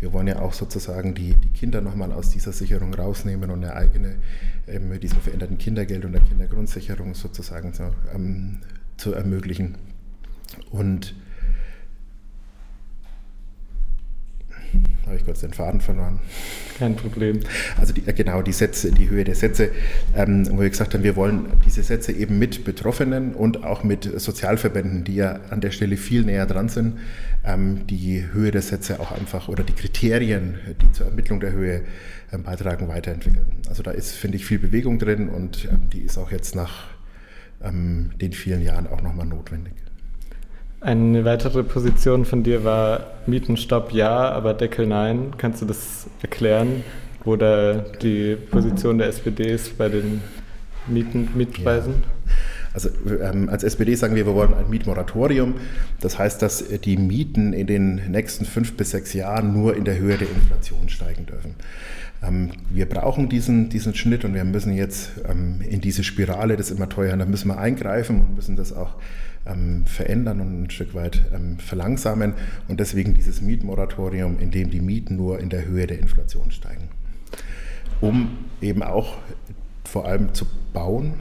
[0.00, 3.74] Wir wollen ja auch sozusagen die, die Kinder nochmal aus dieser Sicherung rausnehmen und eine
[3.74, 4.16] eigene,
[4.68, 8.58] ähm, mit diesem veränderten Kindergeld und der Kindergrundsicherung sozusagen zu, ähm,
[8.96, 9.76] zu ermöglichen.
[10.70, 11.14] Und
[15.06, 16.18] habe ich kurz den Faden verloren.
[16.78, 17.40] Kein Problem.
[17.78, 19.70] Also die, genau, die Sätze, die Höhe der Sätze,
[20.14, 24.04] ähm, wo wir gesagt haben, wir wollen diese Sätze eben mit Betroffenen und auch mit
[24.20, 26.98] Sozialverbänden, die ja an der Stelle viel näher dran sind,
[27.44, 31.82] ähm, die Höhe der Sätze auch einfach oder die Kriterien, die zur Ermittlung der Höhe
[32.32, 33.46] ähm, beitragen, weiterentwickeln.
[33.68, 36.88] Also da ist, finde ich, viel Bewegung drin und ähm, die ist auch jetzt nach
[37.62, 39.85] ähm, den vielen Jahren auch nochmal notwendig.
[40.86, 45.32] Eine weitere Position von dir war Mietenstopp ja, aber Deckel nein.
[45.36, 46.84] Kannst du das erklären,
[47.24, 50.20] wo da die Position der SPD ist bei den
[50.86, 51.92] Mieten, Mietpreisen?
[51.92, 52.32] Ja.
[52.72, 55.54] Also ähm, als SPD sagen wir, wir wollen ein Mietmoratorium.
[56.00, 59.98] Das heißt, dass die Mieten in den nächsten fünf bis sechs Jahren nur in der
[59.98, 61.56] Höhe der Inflation steigen dürfen.
[62.22, 66.70] Ähm, wir brauchen diesen, diesen Schnitt und wir müssen jetzt ähm, in diese Spirale das
[66.70, 68.94] immer teuer, da müssen wir eingreifen und müssen das auch
[69.46, 72.34] ähm, verändern und ein Stück weit ähm, verlangsamen.
[72.68, 76.88] Und deswegen dieses Mietmoratorium, in dem die Mieten nur in der Höhe der Inflation steigen.
[78.00, 79.18] Um eben auch
[79.86, 81.14] vor allem zu bauen.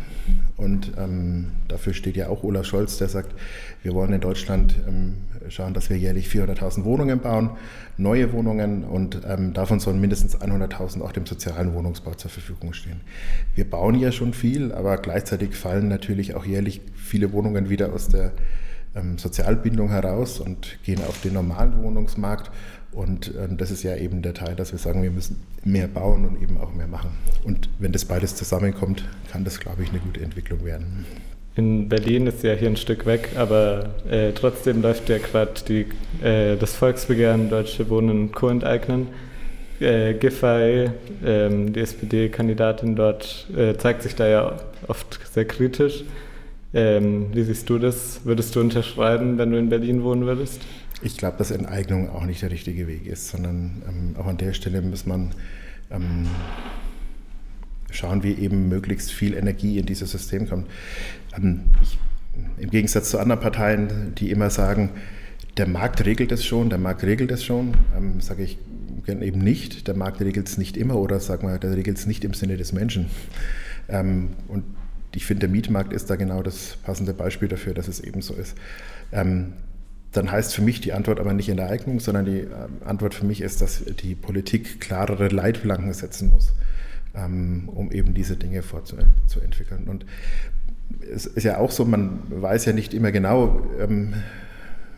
[0.58, 3.36] Und ähm, dafür steht ja auch Olaf Scholz, der sagt,
[3.84, 5.15] wir wollen in Deutschland ähm,
[5.49, 7.51] schauen, dass wir jährlich 400.000 Wohnungen bauen,
[7.97, 13.01] neue Wohnungen und ähm, davon sollen mindestens 100.000 auch dem sozialen Wohnungsbau zur Verfügung stehen.
[13.54, 18.08] Wir bauen ja schon viel, aber gleichzeitig fallen natürlich auch jährlich viele Wohnungen wieder aus
[18.08, 18.32] der
[18.95, 22.49] ähm, Sozialbindung heraus und gehen auf den normalen Wohnungsmarkt.
[22.95, 26.25] Und ähm, das ist ja eben der Teil, dass wir sagen, wir müssen mehr bauen
[26.25, 27.10] und eben auch mehr machen.
[27.43, 31.05] Und wenn das beides zusammenkommt, kann das, glaube ich, eine gute Entwicklung werden.
[31.58, 35.51] In Berlin ist ja hier ein Stück weg, aber äh, trotzdem läuft ja gerade
[36.21, 38.47] äh, das Volksbegehren Deutsche Wohnen und Co.
[38.49, 39.08] enteignen.
[39.79, 40.89] äh, Giffey,
[41.25, 46.03] ähm, die SPD-Kandidatin dort, äh, zeigt sich da ja oft sehr kritisch.
[46.73, 48.21] Ähm, wie siehst du das?
[48.25, 50.62] Würdest du unterschreiben, wenn du in Berlin wohnen würdest?
[51.06, 54.54] Ich glaube, dass Enteignung auch nicht der richtige Weg ist, sondern ähm, auch an der
[54.54, 55.36] Stelle muss man
[55.91, 56.26] ähm,
[57.91, 60.68] schauen, wie eben möglichst viel Energie in dieses System kommt.
[61.38, 62.00] Ähm, ich,
[62.58, 64.89] Im Gegensatz zu anderen Parteien, die immer sagen,
[65.58, 68.58] der Markt regelt es schon, der Markt regelt es schon, ähm, sage ich
[69.08, 69.88] eben nicht.
[69.88, 72.58] Der Markt regelt es nicht immer oder sag mal, der regelt es nicht im Sinne
[72.58, 73.12] des Menschen.
[73.89, 74.63] Ähm, und
[75.13, 78.34] ich finde, der Mietmarkt ist da genau das passende Beispiel dafür, dass es eben so
[78.34, 78.58] ist.
[80.15, 82.47] Ähm, dann heißt für mich die Antwort aber nicht in der Eignung, sondern die äh,
[82.86, 86.54] Antwort für mich ist, dass die Politik klarere Leitplanken setzen muss,
[87.15, 89.86] ähm, um eben diese Dinge vorzuentwickeln.
[89.88, 90.06] Und
[91.13, 94.13] es ist ja auch so, man weiß ja nicht immer genau, ähm,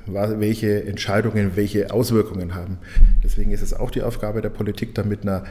[0.05, 2.77] welche Entscheidungen welche Auswirkungen haben.
[3.23, 5.43] Deswegen ist es auch die Aufgabe der Politik, da mit einer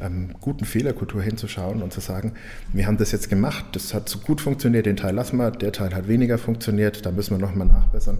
[0.00, 2.32] ähm, guten Fehlerkultur hinzuschauen und zu sagen,
[2.72, 5.72] wir haben das jetzt gemacht, das hat so gut funktioniert, den Teil lassen wir, der
[5.72, 8.18] Teil hat weniger funktioniert, da müssen wir nochmal nachbessern.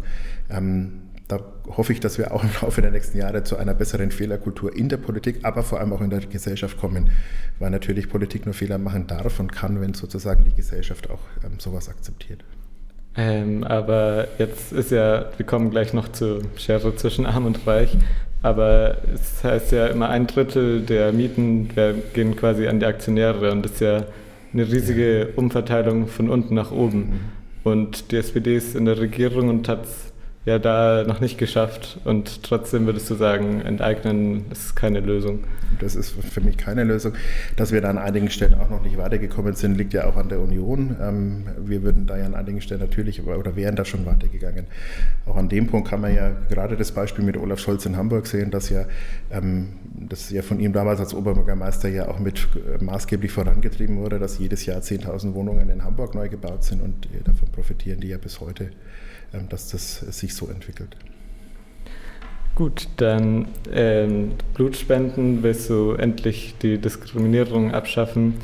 [0.51, 1.41] Ähm, da
[1.77, 4.89] hoffe ich, dass wir auch im Laufe der nächsten Jahre zu einer besseren Fehlerkultur in
[4.89, 7.11] der Politik, aber vor allem auch in der Gesellschaft kommen,
[7.59, 11.59] weil natürlich Politik nur Fehler machen darf und kann, wenn sozusagen die Gesellschaft auch ähm,
[11.59, 12.45] sowas akzeptiert.
[13.17, 17.97] Ähm, aber jetzt ist ja, wir kommen gleich noch zur Schere zwischen Arm und Reich,
[18.43, 21.69] aber es heißt ja immer ein Drittel der Mieten
[22.15, 24.05] gehen quasi an die Aktionäre und das ist ja
[24.53, 26.99] eine riesige Umverteilung von unten nach oben.
[26.99, 27.21] Mhm.
[27.63, 30.10] Und die SPD ist in der Regierung und hat es
[30.47, 35.45] ja da noch nicht geschafft und trotzdem würdest du sagen, enteignen ist keine Lösung.
[35.79, 37.13] Das ist für mich keine Lösung.
[37.57, 40.31] Dass wir da an einigen Stellen auch noch nicht weitergekommen sind, liegt ja auch an
[40.31, 40.97] der Union.
[41.01, 44.67] Ähm, wir würden da ja an einigen Stellen natürlich oder wären da schon weitergegangen.
[45.27, 48.27] Auch an dem Punkt kann man ja gerade das Beispiel mit Olaf Scholz in Hamburg
[48.27, 48.87] sehen, dass ja
[49.31, 54.19] ähm, das ja von ihm damals als Oberbürgermeister ja auch mit äh, maßgeblich vorangetrieben wurde,
[54.19, 58.19] dass jedes Jahr 10.000 Wohnungen in Hamburg neu gebaut sind und davon profitieren die ja
[58.19, 58.71] bis heute.
[59.33, 60.97] Ähm, dass das sich so entwickelt.
[62.57, 68.35] Gut, dann ähm, Blutspenden, willst du endlich die Diskriminierung abschaffen?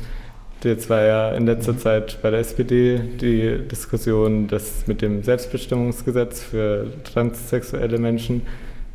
[0.63, 1.79] Jetzt war ja in letzter mhm.
[1.79, 8.41] Zeit bei der SPD die Diskussion, dass mit dem Selbstbestimmungsgesetz für transsexuelle Menschen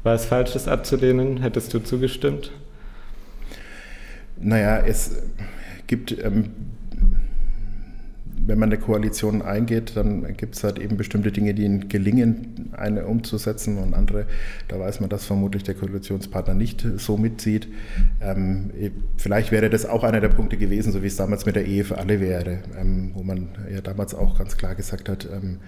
[0.02, 1.42] war es falsch, das abzulehnen.
[1.42, 2.50] Hättest du zugestimmt?
[4.40, 5.22] Naja, es
[5.86, 6.50] gibt ähm,
[8.46, 12.70] wenn man eine Koalition eingeht, dann gibt es halt eben bestimmte Dinge, die ihnen gelingen,
[12.72, 14.26] eine umzusetzen und andere,
[14.68, 17.68] da weiß man, dass vermutlich der Koalitionspartner nicht so mitzieht.
[18.20, 18.70] Ähm,
[19.16, 21.84] vielleicht wäre das auch einer der Punkte gewesen, so wie es damals mit der Ehe
[21.84, 25.58] für alle wäre, ähm, wo man ja damals auch ganz klar gesagt hat, ähm,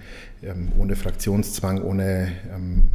[0.43, 2.89] ähm ohne Fraktionszwang, ohne ähm,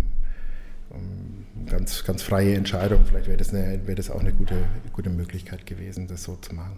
[0.92, 4.56] ähm, ganz, ganz freie Entscheidung, vielleicht wäre das, eine, das auch eine gute,
[4.92, 6.76] gute Möglichkeit gewesen, das so zu machen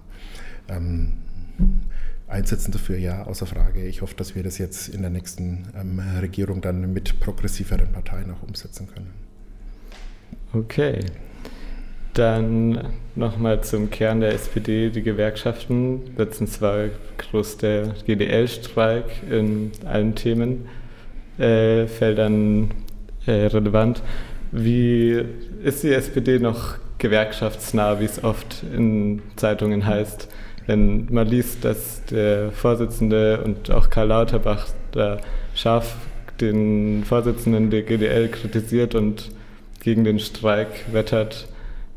[2.32, 3.86] einsetzen dafür, ja, außer Frage.
[3.86, 8.30] Ich hoffe, dass wir das jetzt in der nächsten ähm, Regierung dann mit progressiveren Parteien
[8.30, 9.12] auch umsetzen können.
[10.52, 11.00] Okay.
[12.14, 14.90] Dann nochmal zum Kern der SPD.
[14.90, 22.70] Die Gewerkschaften letztens war groß der GDL-Streik in allen Themenfeldern
[23.26, 24.02] äh, äh, relevant.
[24.50, 25.24] Wie
[25.64, 30.28] ist die SPD noch gewerkschaftsnah, wie es oft in Zeitungen heißt?
[30.66, 35.18] Wenn man liest, dass der Vorsitzende und auch Karl Lauterbach da
[35.54, 35.96] scharf
[36.40, 39.30] den Vorsitzenden der GDL kritisiert und
[39.80, 41.48] gegen den Streik wettert,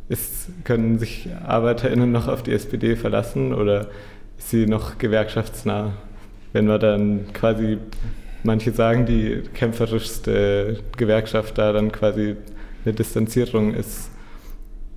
[0.09, 3.87] ist, können sich ArbeiterInnen noch auf die SPD verlassen oder
[4.37, 5.93] ist sie noch gewerkschaftsnah?
[6.53, 7.77] Wenn man dann quasi,
[8.43, 12.35] manche sagen, die kämpferischste Gewerkschaft da dann quasi
[12.83, 14.09] eine Distanzierung ist,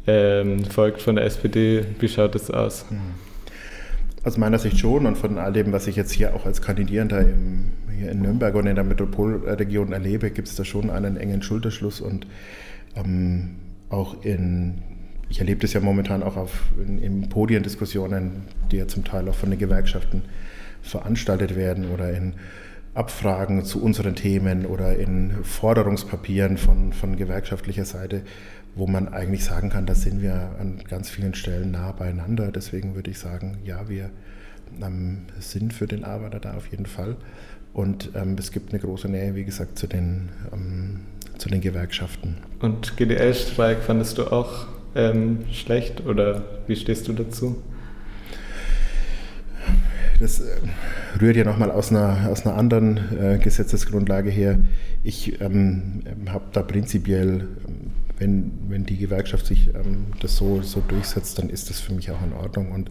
[0.06, 1.84] ähm, folgt von der SPD.
[1.98, 2.86] Wie schaut das aus?
[2.90, 3.27] Mhm.
[4.28, 7.20] Aus meiner Sicht schon und von all dem, was ich jetzt hier auch als Kandidierender
[7.22, 11.40] im, hier in Nürnberg und in der Metropolregion erlebe, gibt es da schon einen engen
[11.40, 12.26] Schulterschluss und
[12.94, 13.56] ähm,
[13.88, 14.82] auch in,
[15.30, 19.34] ich erlebe das ja momentan auch auf, in, in Podiendiskussionen, die ja zum Teil auch
[19.34, 20.20] von den Gewerkschaften
[20.82, 22.34] veranstaltet werden oder in
[22.94, 28.22] Abfragen zu unseren Themen oder in Forderungspapieren von, von gewerkschaftlicher Seite
[28.78, 32.52] wo man eigentlich sagen kann, da sind wir an ganz vielen Stellen nah beieinander.
[32.52, 34.10] Deswegen würde ich sagen, ja, wir
[34.80, 37.16] ähm, sind für den Arbeiter da auf jeden Fall.
[37.74, 41.00] Und ähm, es gibt eine große Nähe, wie gesagt, zu den, ähm,
[41.38, 42.36] zu den Gewerkschaften.
[42.60, 47.60] Und GDL-Streik fandest du auch ähm, schlecht oder wie stehst du dazu?
[50.20, 50.44] Das äh,
[51.20, 54.58] rührt ja nochmal aus einer, aus einer anderen äh, Gesetzesgrundlage her.
[55.02, 60.82] Ich ähm, habe da prinzipiell ähm, wenn, wenn die Gewerkschaft sich ähm, das so, so
[60.86, 62.72] durchsetzt, dann ist das für mich auch in Ordnung.
[62.72, 62.90] Und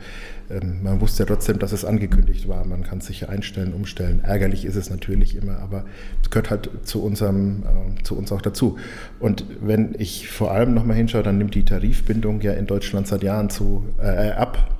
[0.49, 2.65] ähm, man wusste ja trotzdem, dass es angekündigt war.
[2.65, 4.21] Man kann sich einstellen, umstellen.
[4.23, 5.85] Ärgerlich ist es natürlich immer, aber
[6.21, 8.77] es gehört halt zu, unserem, äh, zu uns auch dazu.
[9.19, 13.23] Und wenn ich vor allem nochmal hinschaue, dann nimmt die Tarifbindung ja in Deutschland seit
[13.23, 14.71] Jahren zu, äh, ab.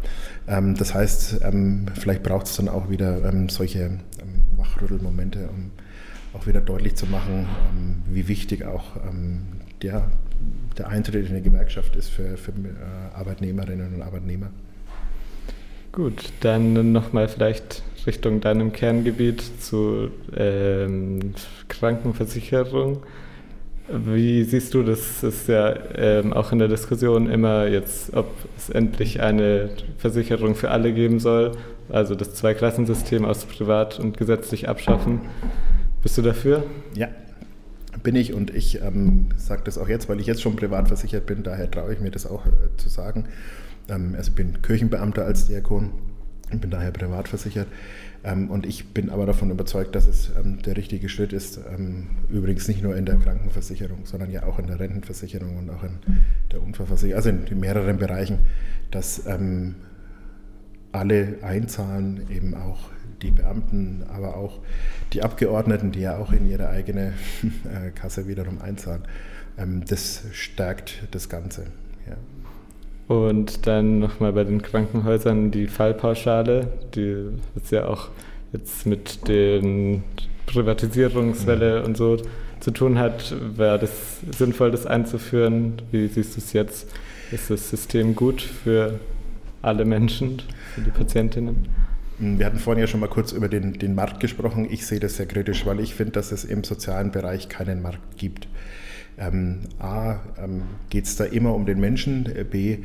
[0.48, 4.00] Ähm, das heißt, ähm, vielleicht braucht es dann auch wieder ähm, solche
[4.56, 5.72] Wachrüttelmomente, um
[6.34, 7.48] auch wieder deutlich zu machen,
[8.10, 8.98] wie wichtig auch
[9.82, 10.12] der,
[10.78, 14.50] der Eintritt in eine Gewerkschaft ist für, für äh, Arbeitnehmerinnen und Arbeitnehmer.
[15.92, 21.34] Gut, dann nochmal vielleicht Richtung deinem Kerngebiet zu ähm,
[21.68, 23.04] Krankenversicherung.
[23.90, 25.24] Wie siehst du das?
[25.24, 30.72] Ist ja ähm, auch in der Diskussion immer jetzt, ob es endlich eine Versicherung für
[30.72, 31.54] alle geben soll,
[31.88, 35.22] also das Zweiklassensystem aus privat und gesetzlich abschaffen.
[36.04, 36.64] Bist du dafür?
[36.96, 37.08] Ja,
[38.04, 41.26] bin ich und ich ähm, sage das auch jetzt, weil ich jetzt schon privat versichert
[41.26, 43.26] bin, daher traue ich mir das auch äh, zu sagen.
[43.90, 45.92] Ähm, also ich bin Kirchenbeamter als Diakon
[46.52, 47.68] und bin daher privat versichert.
[48.28, 52.08] Ähm, und ich bin aber davon überzeugt, dass es ähm, der richtige Schritt ist, ähm,
[52.30, 55.98] übrigens nicht nur in der Krankenversicherung, sondern ja auch in der Rentenversicherung und auch in
[56.52, 58.40] der Unfallversicherung, also in mehreren Bereichen,
[58.92, 59.24] dass
[60.94, 62.90] alle einzahlen, eben auch
[63.22, 64.60] die Beamten, aber auch
[65.14, 67.14] die Abgeordneten, die ja auch in ihre eigene
[67.44, 69.04] äh, Kasse wiederum einzahlen.
[69.88, 71.64] Das stärkt das Ganze.
[72.08, 72.16] Ja.
[73.08, 78.10] Und dann nochmal bei den Krankenhäusern die Fallpauschale, die ist ja auch
[78.52, 80.04] jetzt mit den
[80.46, 82.18] Privatisierungswelle und so
[82.60, 83.34] zu tun hat.
[83.56, 85.74] Wäre das sinnvoll, das einzuführen?
[85.92, 86.90] Wie siehst du es jetzt?
[87.32, 89.00] Ist das System gut für
[89.62, 90.42] alle Menschen,
[90.74, 91.68] für die Patientinnen?
[92.20, 94.68] Wir hatten vorhin ja schon mal kurz über den, den Markt gesprochen.
[94.70, 98.18] Ich sehe das sehr kritisch, weil ich finde, dass es im sozialen Bereich keinen Markt
[98.18, 98.48] gibt.
[99.20, 102.78] Ähm, A, ähm, geht es da immer um den Menschen, äh, B,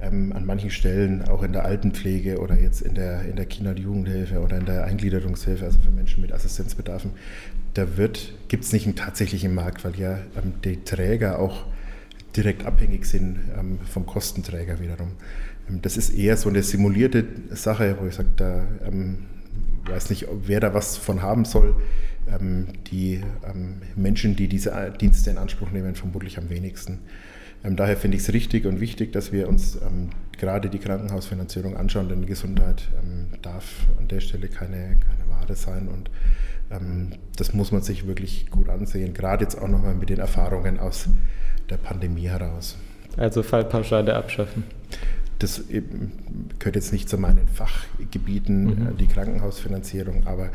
[0.00, 3.70] ähm, an manchen Stellen, auch in der Altenpflege oder jetzt in der, in der Kinder-
[3.70, 7.12] und Jugendhilfe oder in der Eingliederungshilfe, also für Menschen mit Assistenzbedarfen,
[7.72, 7.86] da
[8.48, 11.64] gibt es nicht einen tatsächlichen Markt, weil ja ähm, die Träger auch
[12.36, 15.12] direkt abhängig sind ähm, vom Kostenträger wiederum.
[15.70, 18.66] Ähm, das ist eher so eine simulierte Sache, wo ich sage, da
[19.88, 21.74] weiß nicht, wer da was von haben soll.
[22.30, 27.00] Ähm, die ähm, Menschen, die diese Dienste in Anspruch nehmen, vermutlich am wenigsten.
[27.64, 29.78] Ähm, daher finde ich es richtig und wichtig, dass wir uns
[30.38, 32.88] gerade die Krankenhausfinanzierung anschauen, denn Gesundheit
[33.42, 36.10] darf an der Stelle keine, keine Ware sein und
[37.36, 41.08] das muss man sich wirklich gut ansehen, gerade jetzt auch nochmal mit den Erfahrungen aus
[41.70, 42.76] der Pandemie heraus.
[43.16, 44.62] Also Fallpauschale abschaffen
[45.38, 48.88] das gehört jetzt nicht zu meinen Fachgebieten, mhm.
[48.88, 50.50] Äh, die Krankenhausfinanzierung, aber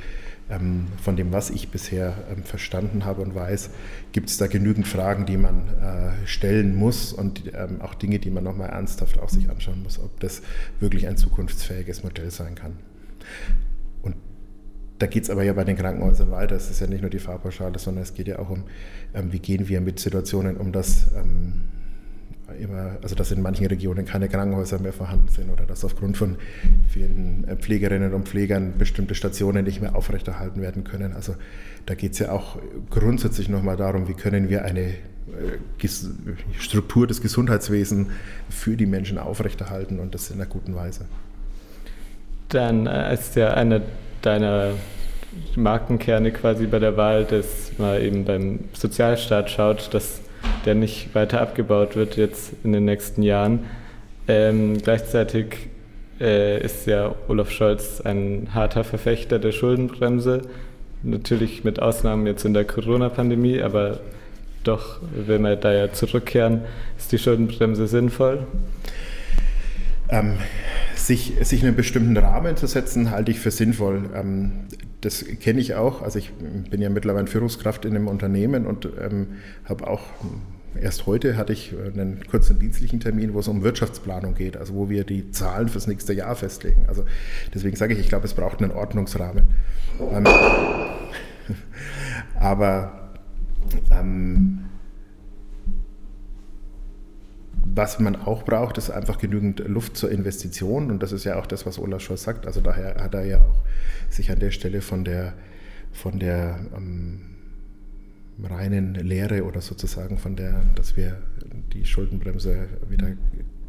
[0.50, 3.70] ähm, von dem, was ich bisher ähm, verstanden habe und weiß,
[4.12, 8.30] gibt es da genügend Fragen, die man äh, stellen muss und ähm, auch Dinge, die
[8.30, 10.42] man nochmal ernsthaft auch sich anschauen muss, ob das
[10.80, 12.74] wirklich ein zukunftsfähiges Modell sein kann.
[14.02, 14.16] Und
[15.00, 16.56] da geht es aber ja bei den Krankenhäusern weiter.
[16.56, 18.64] Es ist ja nicht nur die Fahrpauschale, sondern es geht ja auch um,
[19.14, 21.64] ähm, wie gehen wir mit Situationen um, dass ähm,
[22.60, 26.38] immer, also dass in manchen Regionen keine Krankenhäuser mehr vorhanden sind oder dass aufgrund von
[26.90, 31.14] vielen äh, Pflegerinnen und Pflegern bestimmte Stationen nicht mehr aufrechterhalten werden können.
[31.14, 31.36] Also
[31.86, 32.58] da geht es ja auch
[32.90, 35.88] grundsätzlich nochmal darum, wie können wir eine äh,
[36.60, 38.10] Struktur des Gesundheitswesens
[38.50, 41.06] für die Menschen aufrechterhalten und das in einer guten Weise.
[42.50, 43.82] Dann äh, ist ja einer
[44.22, 44.72] deiner
[45.56, 50.23] Markenkerne quasi bei der Wahl, dass man eben beim Sozialstaat schaut, dass
[50.66, 53.66] der nicht weiter abgebaut wird jetzt in den nächsten Jahren.
[54.28, 55.68] Ähm, gleichzeitig
[56.20, 60.44] äh, ist ja Olaf Scholz ein harter Verfechter der Schuldenbremse,
[61.04, 64.00] natürlich mit Ausnahmen jetzt in der Corona-Pandemie, aber
[64.64, 66.62] doch, wenn wir da ja zurückkehren,
[66.98, 68.48] ist die Schuldenbremse sinnvoll?
[70.10, 70.38] Ähm,
[70.96, 74.10] sich, sich einen bestimmten Rahmen zu setzen, halte ich für sinnvoll.
[74.16, 74.52] Ähm,
[75.04, 76.02] das kenne ich auch.
[76.02, 79.28] Also ich bin ja mittlerweile Führungskraft in einem Unternehmen und ähm,
[79.66, 80.02] habe auch
[80.82, 84.90] Erst heute hatte ich einen kurzen dienstlichen Termin, wo es um Wirtschaftsplanung geht, also wo
[84.90, 86.86] wir die Zahlen fürs nächste Jahr festlegen.
[86.88, 87.06] Also
[87.54, 89.44] deswegen sage ich, ich glaube, es braucht einen Ordnungsrahmen.
[90.00, 90.24] Ähm,
[92.40, 93.12] aber
[93.92, 94.66] ähm,
[97.76, 100.90] was man auch braucht, ist einfach genügend Luft zur Investition.
[100.90, 102.48] Und das ist ja auch das, was Olaf Scholz sagt.
[102.48, 103.62] Also daher hat er ja auch
[104.14, 105.34] sich an der Stelle von der,
[105.92, 107.22] von der ähm,
[108.42, 111.22] reinen Lehre oder sozusagen von der, dass wir
[111.74, 113.16] die Schuldenbremse wieder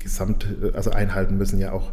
[0.04, 1.92] gesamt, also einhalten müssen, ja auch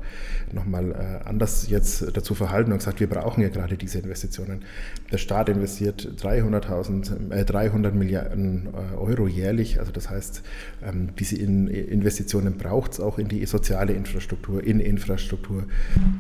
[0.54, 4.64] nochmal äh, anders jetzt dazu verhalten und gesagt, wir brauchen ja gerade diese Investitionen.
[5.12, 9.80] Der Staat investiert 300.000, äh, 300 Milliarden äh, Euro jährlich.
[9.80, 10.44] Also das heißt,
[10.84, 15.64] ähm, diese in Investitionen braucht es auch in die soziale Infrastruktur, in Infrastruktur.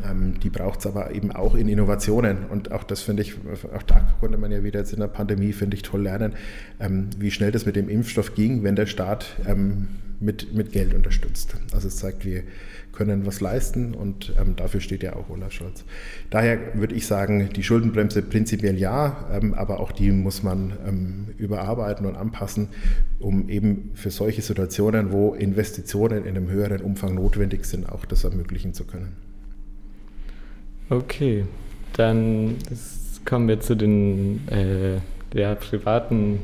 [0.10, 2.46] Ähm, die braucht es aber eben auch in Innovationen.
[2.50, 3.36] Und auch das finde ich,
[3.76, 6.34] auch da konnte man ja wieder jetzt in der Pandemie, finde ich, toll lernen,
[6.80, 9.36] ähm, wie schnell das mit dem Impfstoff ging, wenn der Staat
[10.22, 11.56] mit, mit Geld unterstützt.
[11.74, 12.44] Also es zeigt, wir
[12.92, 15.84] können was leisten und ähm, dafür steht ja auch Olaf Scholz.
[16.30, 21.26] Daher würde ich sagen, die Schuldenbremse prinzipiell ja, ähm, aber auch die muss man ähm,
[21.38, 22.68] überarbeiten und anpassen,
[23.20, 28.24] um eben für solche Situationen, wo Investitionen in einem höheren Umfang notwendig sind, auch das
[28.24, 29.16] ermöglichen zu können.
[30.90, 31.46] Okay,
[31.94, 32.58] dann
[33.26, 34.98] kommen wir zu den äh,
[35.34, 36.40] ja, privaten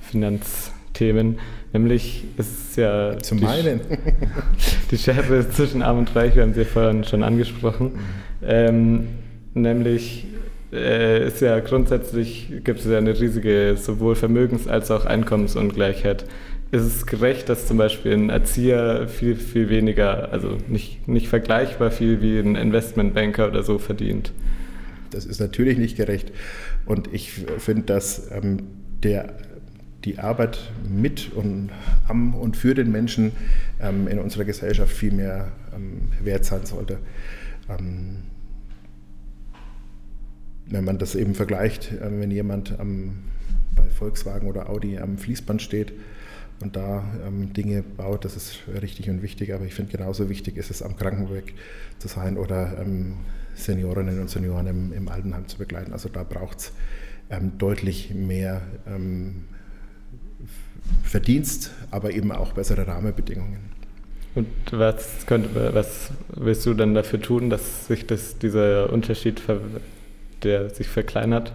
[0.00, 1.38] Finanzthemen.
[1.74, 3.18] Nämlich ist es ja.
[3.18, 3.80] Zum die, meinen.
[4.92, 7.98] die Schere zwischen Arm und Reich, wir haben sie ja vorhin schon angesprochen.
[8.42, 9.08] Ähm,
[9.54, 10.28] nämlich
[10.72, 16.24] äh, ist ja grundsätzlich, gibt es ja eine riesige sowohl Vermögens- als auch Einkommensungleichheit.
[16.70, 21.90] Ist es gerecht, dass zum Beispiel ein Erzieher viel, viel weniger, also nicht, nicht vergleichbar
[21.90, 24.32] viel wie ein Investmentbanker oder so verdient?
[25.10, 26.30] Das ist natürlich nicht gerecht.
[26.86, 28.58] Und ich finde, dass ähm,
[29.02, 29.34] der
[30.04, 31.70] die Arbeit mit und
[32.08, 33.32] am und für den Menschen
[33.80, 36.98] ähm, in unserer Gesellschaft viel mehr ähm, wert sein sollte.
[37.68, 38.22] Ähm,
[40.66, 42.76] wenn man das eben vergleicht, äh, wenn jemand
[43.74, 45.92] bei Volkswagen oder Audi am Fließband steht
[46.60, 50.56] und da ähm, Dinge baut, das ist richtig und wichtig, aber ich finde genauso wichtig
[50.56, 51.54] ist es am Krankenweg
[51.98, 53.16] zu sein oder ähm,
[53.54, 55.92] Seniorinnen und Senioren im, im, Altenheim zu begleiten.
[55.92, 56.72] Also da braucht es
[57.30, 58.62] ähm, deutlich mehr
[61.02, 63.74] Verdienst, aber eben auch bessere Rahmenbedingungen.
[64.34, 69.42] Und was, könnte, was willst du dann dafür tun, dass sich das, dieser Unterschied,
[70.42, 71.52] der sich verkleinert?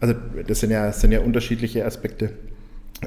[0.00, 0.14] Also
[0.46, 2.32] das sind ja, sind ja unterschiedliche Aspekte.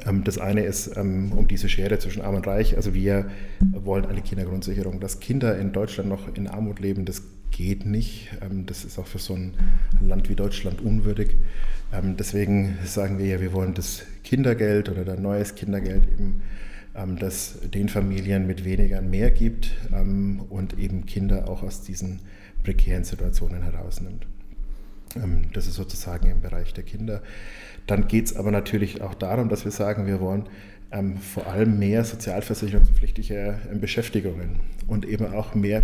[0.04, 2.76] Ähm, das eine ist ähm, um diese Schere zwischen Arm und Reich.
[2.76, 3.30] Also wir
[3.60, 4.98] wollen eine Kindergrundsicherung.
[4.98, 8.30] Dass Kinder in Deutschland noch in Armut leben, das geht nicht.
[8.40, 9.54] Ähm, das ist auch für so ein
[10.00, 11.36] Land wie Deutschland unwürdig.
[12.18, 16.42] Deswegen sagen wir ja, wir wollen das Kindergeld oder ein neues Kindergeld eben,
[17.20, 22.22] das den Familien mit weniger mehr gibt und eben Kinder auch aus diesen
[22.64, 24.26] prekären Situationen herausnimmt.
[25.52, 27.22] Das ist sozusagen im Bereich der Kinder.
[27.86, 30.48] Dann geht es aber natürlich auch darum, dass wir sagen, wir wollen
[30.92, 35.82] ähm, vor allem mehr sozialversicherungspflichtige äh, Beschäftigungen und eben auch mehr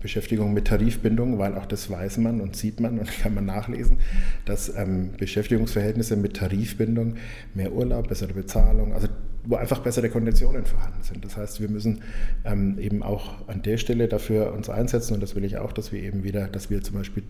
[0.00, 3.98] Beschäftigung mit Tarifbindung, weil auch das weiß man und sieht man und kann man nachlesen,
[4.44, 7.16] dass ähm, Beschäftigungsverhältnisse mit Tarifbindung,
[7.54, 9.08] mehr Urlaub, bessere Bezahlung, also
[9.44, 11.24] wo einfach bessere Konditionen vorhanden sind.
[11.24, 12.02] Das heißt, wir müssen
[12.44, 15.92] ähm, eben auch an der Stelle dafür uns einsetzen und das will ich auch, dass
[15.92, 17.22] wir eben wieder, dass wir zum Beispiel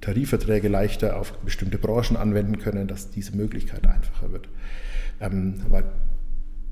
[0.00, 4.48] Tarifverträge leichter auf bestimmte Branchen anwenden können, dass diese Möglichkeit einfacher wird.
[5.20, 5.84] Ähm, weil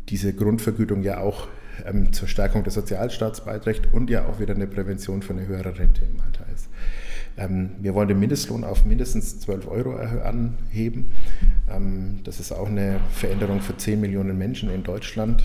[0.09, 1.48] diese Grundvergütung ja auch
[1.87, 5.79] ähm, zur Stärkung des Sozialstaats beiträgt und ja auch wieder eine Prävention für eine höhere
[5.79, 6.69] Rente im Alter ist.
[7.37, 11.12] Ähm, wir wollen den Mindestlohn auf mindestens 12 Euro anheben.
[11.71, 15.43] Ähm, das ist auch eine Veränderung für 10 Millionen Menschen in Deutschland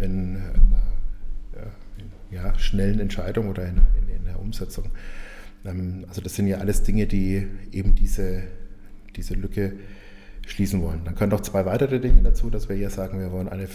[0.00, 1.72] in einer
[2.30, 4.86] ja, schnellen Entscheidung oder in, in, in der Umsetzung.
[5.64, 8.42] Ähm, also das sind ja alles Dinge, die eben diese,
[9.16, 9.74] diese Lücke
[10.46, 11.02] schließen wollen.
[11.04, 13.66] Dann können noch zwei weitere Dinge dazu, dass wir hier sagen, wir wollen eine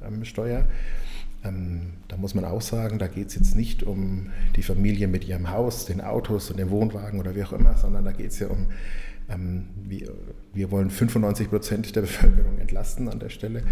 [0.00, 0.64] Vermögenssteuer.
[1.44, 5.26] Ähm, da muss man auch sagen, da geht es jetzt nicht um die Familie mit
[5.26, 8.38] ihrem Haus, den Autos und dem Wohnwagen oder wie auch immer, sondern da geht es
[8.38, 8.66] ja um,
[9.28, 10.12] ähm, wir,
[10.54, 13.62] wir wollen 95 Prozent der Bevölkerung entlasten an der Stelle.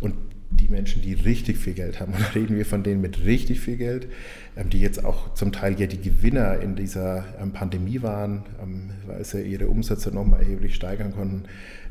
[0.00, 0.14] Und
[0.52, 3.60] die Menschen, die richtig viel Geld haben, und da reden wir von denen mit richtig
[3.60, 4.08] viel Geld,
[4.56, 8.90] ähm, die jetzt auch zum Teil ja die Gewinner in dieser ähm, Pandemie waren, ähm,
[9.06, 11.44] weil sie ihre Umsätze nochmal erheblich steigern konnten,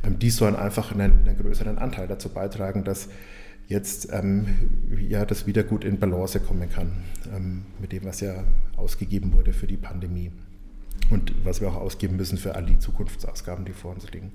[0.06, 3.10] die sollen einfach einen, einen größeren Anteil dazu beitragen, dass
[3.70, 4.48] jetzt ähm,
[5.08, 6.92] ja, das wieder gut in Balance kommen kann
[7.34, 8.44] ähm, mit dem, was ja
[8.76, 10.32] ausgegeben wurde für die Pandemie
[11.12, 14.32] und was wir auch ausgeben müssen für all die Zukunftsausgaben, die vor uns liegen.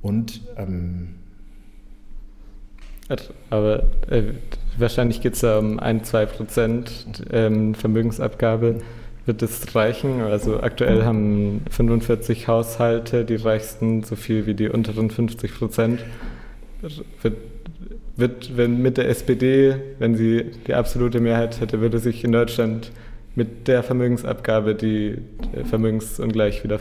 [0.00, 1.16] Und ähm,
[3.50, 4.22] aber äh,
[4.76, 8.80] wahrscheinlich geht es ja um ein, zwei Prozent ähm, Vermögensabgabe.
[9.26, 10.22] Wird das reichen?
[10.22, 16.04] Also aktuell haben 45 Haushalte, die reichsten, so viel wie die unteren 50 Prozent.
[17.22, 17.36] Wird,
[18.16, 22.92] wird, wenn mit der SPD, wenn sie die absolute Mehrheit hätte, würde sich in Deutschland
[23.34, 25.18] mit der Vermögensabgabe die
[25.64, 26.80] Vermögensungleichheit wieder,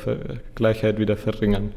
[0.98, 1.74] wieder verringern.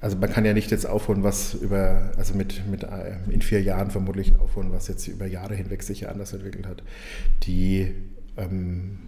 [0.00, 3.60] also man kann ja nicht jetzt aufholen, was über, also mit, mit äh, in vier
[3.62, 6.82] Jahren vermutlich aufholen, was jetzt über Jahre hinweg sich anders entwickelt hat.
[7.42, 7.92] Die
[8.38, 8.98] ähm,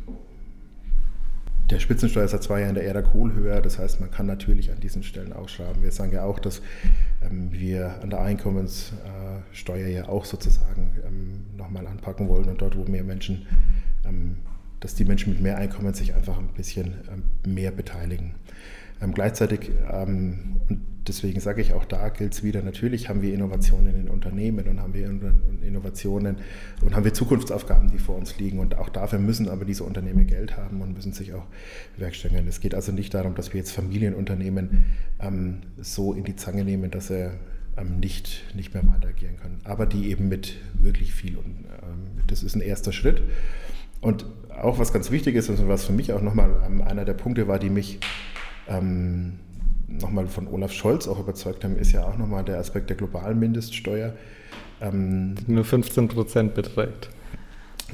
[1.70, 4.80] der Spitzensteuersatz war ja in der Ära Kohl höher, das heißt, man kann natürlich an
[4.80, 5.82] diesen Stellen ausschreiben.
[5.82, 6.62] Wir sagen ja auch, dass
[7.22, 12.84] ähm, wir an der Einkommenssteuer ja auch sozusagen ähm, nochmal anpacken wollen und dort, wo
[12.84, 13.46] mehr Menschen,
[14.06, 14.38] ähm,
[14.80, 18.34] dass die Menschen mit mehr Einkommen sich einfach ein bisschen ähm, mehr beteiligen.
[19.02, 23.32] Ähm, gleichzeitig, ähm, und deswegen sage ich auch da gilt es wieder, natürlich haben wir
[23.32, 25.08] Innovationen in Unternehmen und haben wir
[25.66, 26.36] Innovationen
[26.82, 28.58] und haben wir Zukunftsaufgaben, die vor uns liegen.
[28.58, 31.46] Und auch dafür müssen aber diese Unternehmen Geld haben und müssen sich auch
[31.96, 32.46] werkstelligen.
[32.46, 34.84] Es geht also nicht darum, dass wir jetzt Familienunternehmen
[35.20, 37.30] ähm, so in die Zange nehmen, dass sie
[37.76, 39.60] ähm, nicht, nicht mehr weiter agieren können.
[39.64, 41.36] Aber die eben mit wirklich viel.
[41.36, 43.22] Und ähm, das ist ein erster Schritt.
[44.00, 47.14] Und auch was ganz wichtig ist und was für mich auch nochmal ähm, einer der
[47.14, 47.98] Punkte war, die mich
[48.68, 49.38] ähm,
[49.88, 53.38] nochmal von Olaf Scholz auch überzeugt haben, ist ja auch nochmal der Aspekt der globalen
[53.38, 54.12] Mindeststeuer.
[54.80, 57.10] Ähm, Nur 15 Prozent beträgt.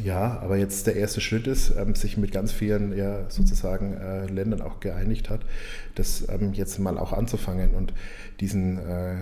[0.03, 4.27] Ja, aber jetzt der erste Schritt ist, ähm, sich mit ganz vielen ja, sozusagen äh,
[4.27, 5.43] Ländern auch geeinigt hat,
[5.95, 7.93] das ähm, jetzt mal auch anzufangen und
[8.41, 9.15] diesen äh,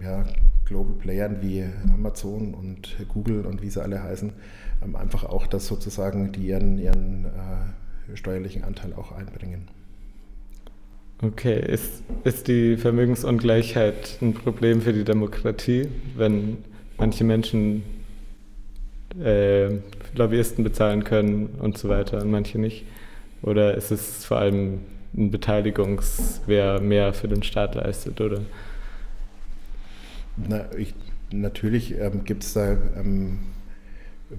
[0.00, 0.24] ja,
[0.64, 4.32] Global Playern wie Amazon und Google und wie sie alle heißen,
[4.84, 9.68] ähm, einfach auch das sozusagen, die ihren, ihren äh, steuerlichen Anteil auch einbringen.
[11.24, 16.58] Okay, ist, ist die Vermögensungleichheit ein Problem für die Demokratie, wenn
[16.98, 17.84] manche Menschen
[19.22, 19.68] äh,
[20.16, 22.86] Lobbyisten bezahlen können und so weiter und manche nicht?
[23.42, 24.80] Oder ist es vor allem
[25.16, 28.40] ein Beteiligungs-, wer mehr für den Staat leistet, oder?
[30.36, 30.92] Na, ich,
[31.30, 33.38] natürlich ähm, gibt es da ähm,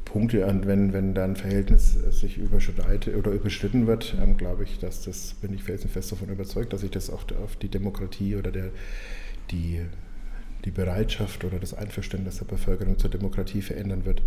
[0.05, 5.03] Punkte wenn, wenn da ein Verhältnis sich überschreitet oder überschritten wird, ähm, glaube ich, dass
[5.03, 8.69] das, bin ich felsenfest davon überzeugt, dass sich das auch auf die Demokratie oder der,
[9.51, 9.81] die,
[10.65, 14.21] die Bereitschaft oder das Einverständnis der Bevölkerung zur Demokratie verändern wird.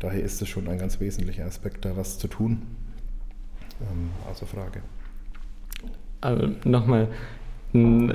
[0.00, 2.62] Daher ist es schon ein ganz wesentlicher Aspekt, da was zu tun.
[3.80, 4.82] Ähm, außer Frage.
[6.20, 7.08] Aber nochmal,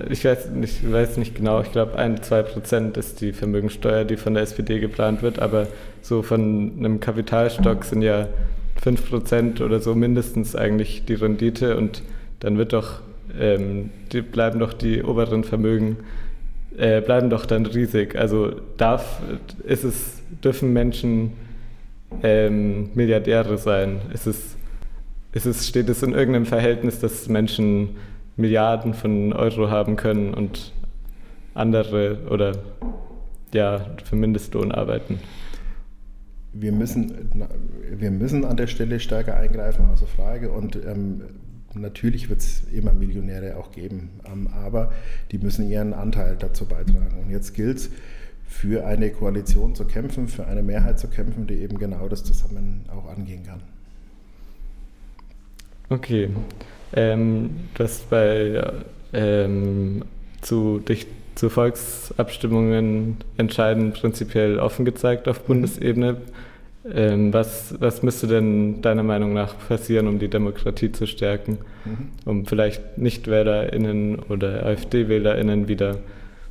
[0.10, 4.18] ich weiß ich weiß nicht genau, ich glaube, ein, zwei Prozent ist die Vermögensteuer, die
[4.18, 5.68] von der SPD geplant wird, aber
[6.02, 8.28] so von einem Kapitalstock sind ja
[8.82, 12.02] fünf Prozent oder so mindestens eigentlich die Rendite und
[12.40, 13.02] dann wird doch,
[13.40, 15.98] ähm, die bleiben doch die oberen Vermögen,
[16.78, 18.16] äh, bleiben doch dann riesig.
[18.16, 19.22] Also darf,
[19.64, 21.34] ist es, dürfen Menschen
[22.24, 24.02] ähm, Milliardäre sein?
[24.14, 24.56] Ist es,
[25.34, 27.90] ist es, steht es in irgendeinem Verhältnis, dass Menschen
[28.42, 30.74] Milliarden von Euro haben können und
[31.54, 32.58] andere oder
[33.54, 35.20] ja, für Mindestlohn arbeiten.
[36.54, 37.32] Wir müssen,
[37.90, 40.52] wir müssen an der Stelle stärker eingreifen, außer Frage.
[40.52, 41.22] Und ähm,
[41.74, 44.92] natürlich wird es immer Millionäre auch geben, ähm, aber
[45.32, 47.24] die müssen ihren Anteil dazu beitragen.
[47.24, 47.90] Und jetzt gilt es,
[48.52, 52.84] für eine Koalition zu kämpfen, für eine Mehrheit zu kämpfen, die eben genau das zusammen
[52.94, 53.62] auch angehen kann.
[55.90, 56.30] Okay.
[56.94, 58.64] Ähm, du hast bei
[59.14, 60.04] ähm,
[60.42, 66.18] zu, dich zu Volksabstimmungen entscheiden prinzipiell offen gezeigt auf Bundesebene.
[66.94, 72.10] Ähm, was, was müsste denn deiner Meinung nach passieren, um die Demokratie zu stärken, mhm.
[72.26, 76.00] um vielleicht NichtwählerInnen oder AfD-WählerInnen wieder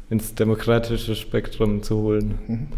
[0.08, 2.38] ins demokratische Spektrum zu holen?
[2.46, 2.68] Mhm.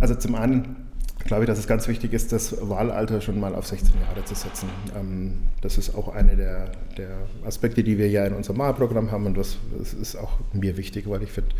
[0.00, 0.87] Also zum einen
[1.28, 4.34] glaube ich, dass es ganz wichtig ist, das Wahlalter schon mal auf 16 Jahre zu
[4.34, 4.68] setzen.
[4.96, 7.10] Ähm, das ist auch einer der, der,
[7.44, 11.08] Aspekte, die wir ja in unserem Wahlprogramm haben und das, das ist auch mir wichtig,
[11.08, 11.50] weil ich finde,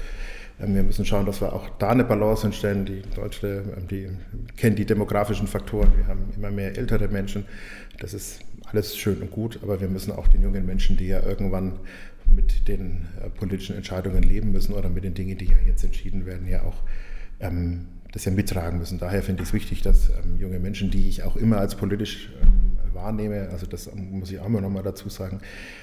[0.59, 2.87] ähm, wir müssen schauen, dass wir auch da eine Balance hinstellen.
[2.87, 4.09] Die Deutsche, ähm, die
[4.57, 5.93] kennen die demografischen Faktoren.
[5.97, 7.45] Wir haben immer mehr ältere Menschen.
[8.01, 8.41] Das ist
[8.73, 11.75] alles schön und gut, aber wir müssen auch den jungen Menschen, die ja irgendwann
[12.35, 16.25] mit den äh, politischen Entscheidungen leben müssen oder mit den Dingen, die ja jetzt entschieden
[16.25, 16.83] werden, ja auch
[17.41, 18.99] ähm, das ja mittragen müssen.
[18.99, 22.31] Daher finde ich es wichtig, dass ähm, junge Menschen, die ich auch immer als politisch
[22.43, 25.41] ähm, wahrnehme, also das muss ich auch immer noch mal dazu sagen,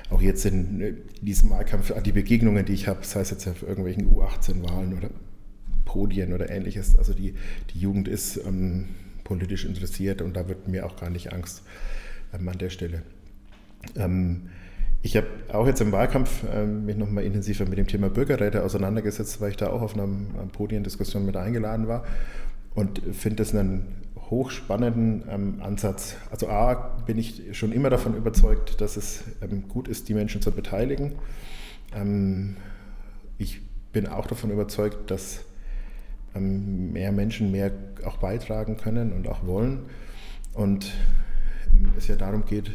[0.09, 3.61] auch jetzt in, in diesem Wahlkampf, die Begegnungen, die ich habe, sei es jetzt auf
[3.61, 5.09] irgendwelchen U18-Wahlen oder
[5.85, 7.35] Podien oder ähnliches, also die,
[7.73, 8.87] die Jugend ist ähm,
[9.23, 11.63] politisch interessiert und da wird mir auch gar nicht Angst
[12.33, 13.03] ähm, an der Stelle.
[13.95, 14.49] Ähm,
[15.05, 19.39] ich habe auch jetzt im Wahlkampf äh, mich nochmal intensiver mit dem Thema Bürgerräte auseinandergesetzt,
[19.39, 22.05] weil ich da auch auf einer, einer Podiendiskussion mit eingeladen war
[22.73, 23.85] und finde das einen
[24.31, 26.15] hochspannenden ähm, Ansatz.
[26.31, 26.73] Also A,
[27.05, 31.11] bin ich schon immer davon überzeugt, dass es ähm, gut ist, die Menschen zu beteiligen.
[31.95, 32.57] Ähm,
[33.37, 35.45] ich bin auch davon überzeugt, dass
[36.33, 37.69] ähm, mehr Menschen mehr
[38.05, 39.83] auch beitragen können und auch wollen.
[40.53, 40.91] Und
[41.77, 42.71] ähm, es ja darum geht,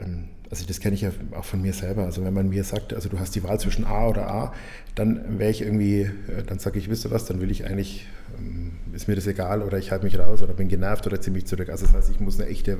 [0.00, 2.04] ähm, also das kenne ich ja auch von mir selber.
[2.04, 4.52] Also wenn man mir sagt, also du hast die Wahl zwischen A oder A,
[4.94, 8.06] dann wäre ich irgendwie, äh, dann sage ich, wisst ihr was, dann will ich eigentlich,
[8.38, 11.32] ähm, ist mir das egal oder ich halte mich raus oder bin genervt oder ziehe
[11.32, 11.70] mich zurück.
[11.70, 12.76] Also das heißt, ich muss eine echte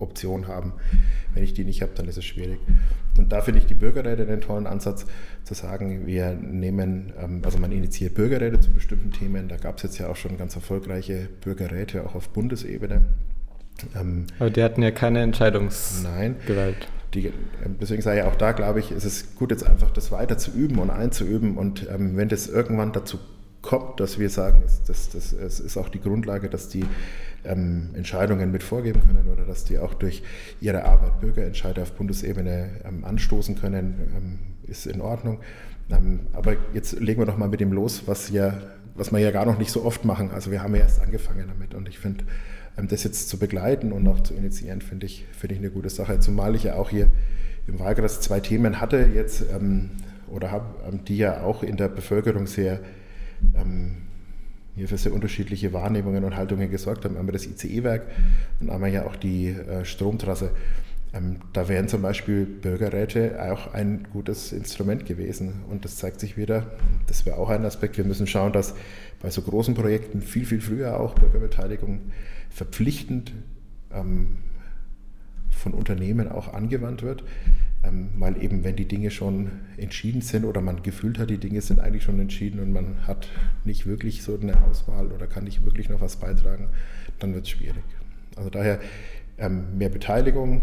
[0.00, 0.72] Option haben.
[1.32, 2.58] Wenn ich die nicht habe, dann ist es schwierig.
[3.16, 5.06] Und da finde ich die Bürgerräte einen tollen Ansatz,
[5.44, 9.46] zu sagen, wir nehmen, ähm, also man initiiert Bürgerräte zu bestimmten Themen.
[9.46, 13.04] Da gab es jetzt ja auch schon ganz erfolgreiche Bürgerräte, auch auf Bundesebene.
[13.94, 16.36] Ähm, Aber die hatten ja keine Entscheidungsgewalt.
[16.48, 16.76] Nein.
[17.14, 20.10] Die, ähm, deswegen sage ich auch da, glaube ich, ist es gut, jetzt einfach das
[20.10, 21.56] weiter zu üben und einzuüben.
[21.56, 23.18] Und ähm, wenn das irgendwann dazu
[23.60, 26.84] kommt, dass wir sagen, es, das, das, es ist auch die Grundlage, dass die
[27.44, 30.22] ähm, Entscheidungen mit vorgeben können oder dass die auch durch
[30.60, 34.38] ihre Arbeit Bürgerentscheide auf Bundesebene ähm, anstoßen können, ähm,
[34.70, 35.38] ist in Ordnung.
[35.90, 38.60] Ähm, aber jetzt legen wir doch mal mit dem los, was, ja,
[38.94, 40.30] was wir ja gar noch nicht so oft machen.
[40.32, 42.24] Also wir haben ja erst angefangen damit und ich finde,
[42.76, 46.18] das jetzt zu begleiten und auch zu initiieren, finde ich, find ich eine gute Sache.
[46.20, 47.08] Zumal ich ja auch hier
[47.66, 49.90] im Wahlkreis zwei Themen hatte jetzt ähm,
[50.28, 52.80] oder habe, ähm, die ja auch in der Bevölkerung sehr
[53.54, 53.96] ähm,
[54.74, 57.16] hier für sehr unterschiedliche Wahrnehmungen und Haltungen gesorgt haben.
[57.16, 58.02] Einmal das ICE-Werk
[58.60, 60.50] und einmal ja auch die äh, Stromtrasse.
[61.14, 65.62] Ähm, da wären zum Beispiel Bürgerräte auch ein gutes Instrument gewesen.
[65.68, 66.70] Und das zeigt sich wieder,
[67.06, 67.98] das wäre auch ein Aspekt.
[67.98, 68.74] Wir müssen schauen, dass
[69.20, 72.00] bei so großen Projekten viel, viel früher auch Bürgerbeteiligung
[72.52, 73.32] verpflichtend
[73.92, 74.38] ähm,
[75.50, 77.24] von Unternehmen auch angewandt wird,
[77.84, 81.60] ähm, weil eben wenn die Dinge schon entschieden sind oder man gefühlt hat, die Dinge
[81.60, 83.28] sind eigentlich schon entschieden und man hat
[83.64, 86.68] nicht wirklich so eine Auswahl oder kann nicht wirklich noch was beitragen,
[87.18, 87.84] dann wird es schwierig.
[88.36, 88.80] Also daher
[89.38, 90.62] ähm, mehr Beteiligung,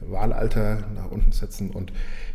[0.00, 1.92] Wahlalter nach unten setzen und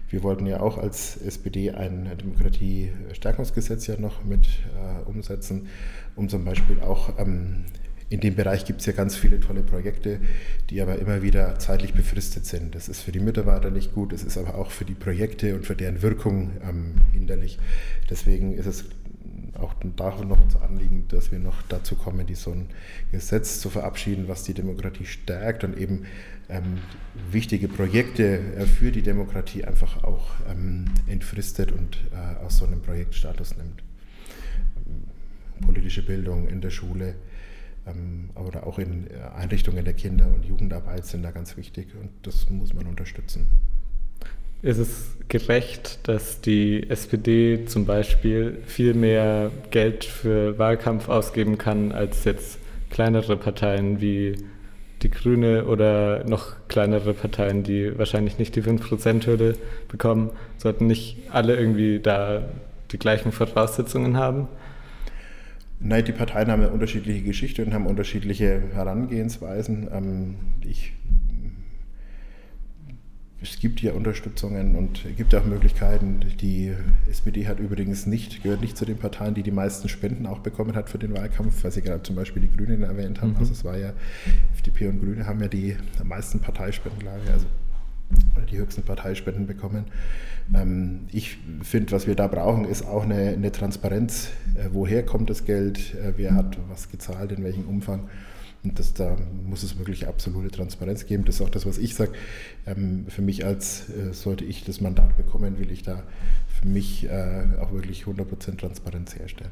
[0.09, 5.67] wir wollten ja auch als SPD ein Demokratiestärkungsgesetz ja noch mit äh, umsetzen,
[6.15, 7.65] um zum Beispiel auch ähm,
[8.10, 10.20] in dem Bereich gibt es ja ganz viele tolle Projekte,
[10.70, 12.74] die aber immer wieder zeitlich befristet sind.
[12.74, 15.66] Das ist für die Mitarbeiter nicht gut, es ist aber auch für die Projekte und
[15.66, 17.60] für deren Wirkung ähm, hinderlich.
[18.10, 18.86] Deswegen ist es
[19.60, 22.68] auch da noch unser Anliegen, dass wir noch dazu kommen, die so ein
[23.12, 26.05] Gesetz zu verabschieden, was die Demokratie stärkt und eben
[26.49, 26.78] ähm,
[27.32, 32.82] wichtige Projekte äh, für die Demokratie einfach auch ähm, entfristet und äh, aus so einem
[32.82, 33.84] Projektstatus nimmt.
[35.66, 37.16] Politische Bildung in der Schule, ähm,
[38.35, 42.49] oder auch in äh, Einrichtungen der Kinder- und Jugendarbeit sind da ganz wichtig und das
[42.49, 43.47] muss man unterstützen.
[44.61, 51.91] Ist es gerecht, dass die SPD zum Beispiel viel mehr Geld für Wahlkampf ausgeben kann
[51.91, 52.57] als jetzt
[52.89, 54.35] kleinere Parteien wie
[55.03, 59.55] die Grüne oder noch kleinere Parteien, die wahrscheinlich nicht die 5%-Hürde
[59.89, 60.31] bekommen?
[60.57, 62.41] Sollten nicht alle irgendwie da
[62.91, 64.47] die gleichen Voraussetzungen haben?
[65.80, 69.88] Nein, die Parteien haben eine unterschiedliche Geschichte und haben unterschiedliche Herangehensweisen.
[69.91, 70.93] Ähm, ich,
[73.41, 76.21] es gibt ja Unterstützungen und es gibt auch Möglichkeiten.
[76.41, 76.73] Die
[77.07, 80.75] SPD hat übrigens nicht, gehört nicht zu den Parteien, die die meisten Spenden auch bekommen
[80.75, 83.32] hat für den Wahlkampf, weil Sie gerade zum Beispiel die Grünen erwähnt haben.
[83.32, 83.38] Mhm.
[83.38, 83.93] Also es war ja,
[84.53, 87.45] FDP und Grüne haben ja die meisten Parteispenden, also
[88.51, 89.86] die höchsten Parteispenden bekommen.
[90.53, 94.30] Ähm, ich finde, was wir da brauchen, ist auch eine, eine Transparenz.
[94.55, 95.95] Äh, woher kommt das Geld?
[95.95, 97.32] Äh, wer hat was gezahlt?
[97.32, 98.10] In welchem Umfang?
[98.64, 101.26] Und das, da muss es wirklich absolute Transparenz geben.
[101.26, 102.12] Das ist auch das, was ich sage.
[102.66, 106.03] Ähm, für mich als, äh, sollte ich das Mandat bekommen, will ich da
[106.60, 107.08] für mich
[107.62, 109.51] auch wirklich 100% Transparenz herstellen.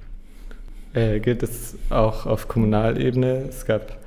[0.95, 3.45] Äh, gilt es auch auf Kommunalebene?
[3.49, 3.97] Es gab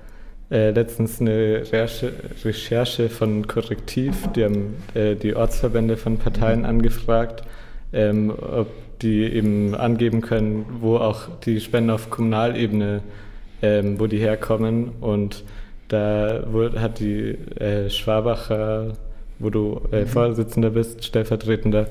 [0.50, 2.12] äh, letztens eine Recherche,
[2.44, 7.42] Recherche, von Korrektiv, die haben äh, die Ortsverbände von Parteien angefragt,
[7.92, 8.68] ähm, ob
[9.02, 13.02] die eben angeben können, wo auch die Spenden auf Kommunalebene,
[13.62, 14.92] ähm, wo die herkommen.
[15.00, 15.44] Und
[15.88, 18.94] da wurde, hat die äh, Schwabacher,
[19.38, 20.06] wo du äh, mhm.
[20.06, 21.86] Vorsitzender bist, stellvertretender,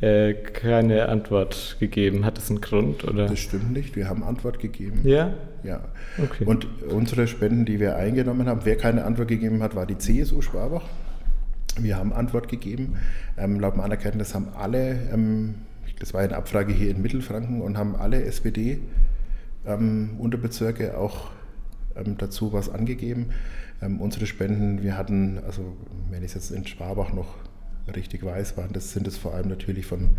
[0.00, 2.24] äh, keine Antwort gegeben.
[2.24, 3.02] Hat das einen Grund?
[3.04, 3.26] Oder?
[3.26, 3.96] Das stimmt nicht.
[3.96, 5.00] Wir haben Antwort gegeben.
[5.02, 5.34] Ja?
[5.64, 5.80] Ja.
[6.22, 6.44] Okay.
[6.44, 10.40] Und unsere Spenden, die wir eingenommen haben, wer keine Antwort gegeben hat, war die CSU
[10.40, 10.84] Schwabach.
[11.80, 12.96] Wir haben Antwort gegeben.
[13.36, 15.56] Ähm, laut meiner Kenntnis haben alle, ähm,
[15.98, 21.32] das war eine Abfrage hier in Mittelfranken, und haben alle SPD-Unterbezirke ähm, auch
[21.96, 23.30] ähm, dazu was angegeben.
[23.82, 25.76] Ähm, unsere Spenden, wir hatten, also
[26.10, 27.34] wenn ich es jetzt in Schwabach noch
[27.90, 30.16] richtig weiß, waren das, sind es vor allem natürlich von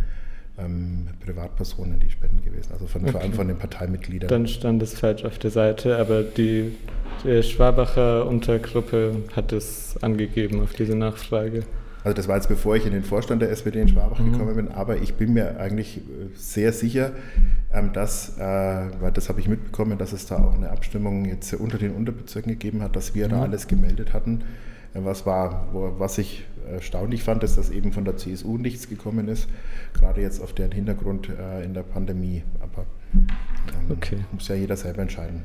[0.58, 3.12] ähm, Privatpersonen die Spenden gewesen, also von, okay.
[3.12, 4.30] vor allem von den Parteimitgliedern.
[4.30, 6.76] Dann stand es falsch auf der Seite, aber die,
[7.24, 11.64] die Schwabacher Untergruppe hat es angegeben auf diese Nachfrage.
[12.04, 14.32] Also das war jetzt bevor ich in den Vorstand der SPD in Schwabach mhm.
[14.32, 16.02] gekommen bin, aber ich bin mir eigentlich äh,
[16.34, 17.12] sehr sicher,
[17.74, 21.54] ähm, dass, äh, weil das habe ich mitbekommen, dass es da auch eine Abstimmung jetzt
[21.54, 23.32] unter den Unterbezirken gegeben hat, dass wir mhm.
[23.32, 24.44] da alles gemeldet hatten,
[24.94, 29.48] äh, was war, was sich erstaunlich fand, dass eben von der CSU nichts gekommen ist,
[29.94, 32.44] gerade jetzt auf deren Hintergrund äh, in der Pandemie.
[32.62, 34.18] Aber ähm, okay.
[34.32, 35.44] muss ja jeder selber entscheiden.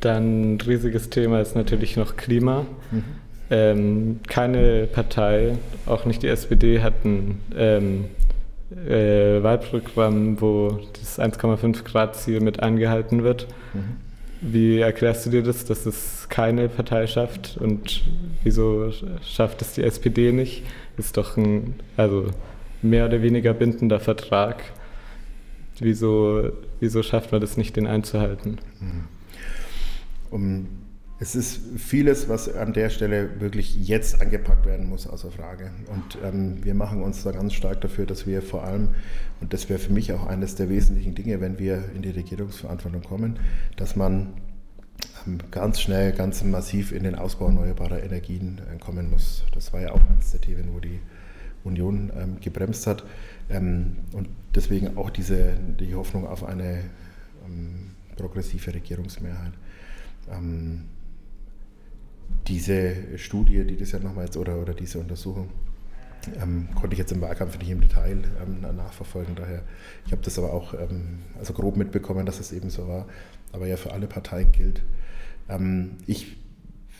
[0.00, 2.66] Dann ein riesiges Thema ist natürlich noch Klima.
[2.90, 3.04] Mhm.
[3.50, 8.06] Ähm, keine Partei, auch nicht die SPD, hat ein ähm,
[8.88, 13.46] äh, Wahlprogramm, wo das 1,5 Grad Ziel mit angehalten wird.
[13.74, 13.96] Mhm.
[14.44, 18.02] Wie erklärst du dir das, dass es keine Partei schafft und
[18.42, 18.90] wieso
[19.22, 20.64] schafft es die SPD nicht?
[20.96, 22.26] Ist doch ein also
[22.82, 24.64] mehr oder weniger bindender Vertrag.
[25.78, 28.58] Wieso, wieso schafft man das nicht, den einzuhalten?
[28.80, 29.04] Mhm.
[30.30, 30.68] Um
[31.22, 35.70] es ist vieles, was an der Stelle wirklich jetzt angepackt werden muss, außer Frage.
[35.86, 38.88] Und ähm, wir machen uns da ganz stark dafür, dass wir vor allem,
[39.40, 43.02] und das wäre für mich auch eines der wesentlichen Dinge, wenn wir in die Regierungsverantwortung
[43.02, 43.38] kommen,
[43.76, 44.32] dass man
[45.24, 49.44] ähm, ganz schnell, ganz massiv in den Ausbau erneuerbarer Energien äh, kommen muss.
[49.54, 50.98] Das war ja auch eines der Themen, wo die
[51.62, 53.04] Union ähm, gebremst hat.
[53.48, 56.80] Ähm, und deswegen auch diese, die Hoffnung auf eine
[57.46, 59.52] ähm, progressive Regierungsmehrheit.
[60.28, 60.82] Ähm,
[62.46, 65.48] diese Studie, die das ja nochmals, oder, oder diese Untersuchung,
[66.40, 69.34] ähm, konnte ich jetzt im Wahlkampf nicht im Detail ähm, nachverfolgen.
[69.34, 69.62] Daher,
[70.06, 73.06] ich habe das aber auch ähm, also grob mitbekommen, dass es eben so war,
[73.52, 74.82] aber ja für alle Parteien gilt.
[75.48, 76.36] Ähm, ich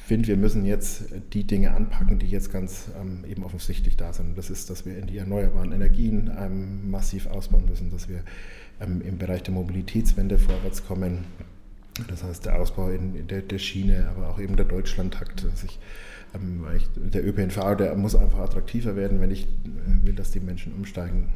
[0.04, 4.36] finde, wir müssen jetzt die Dinge anpacken, die jetzt ganz ähm, eben offensichtlich da sind.
[4.36, 8.24] Das ist, dass wir in die erneuerbaren Energien ähm, massiv ausbauen müssen, dass wir
[8.80, 11.18] im Bereich der Mobilitätswende vorwärts kommen,
[12.08, 15.44] das heißt, der Ausbau in, der, der, Schiene, aber auch eben der Deutschlandtakt.
[15.44, 15.78] Also ich,
[16.34, 16.64] ähm,
[16.96, 21.28] der ÖPNV, der muss einfach attraktiver werden, wenn ich äh, will, dass die Menschen umsteigen.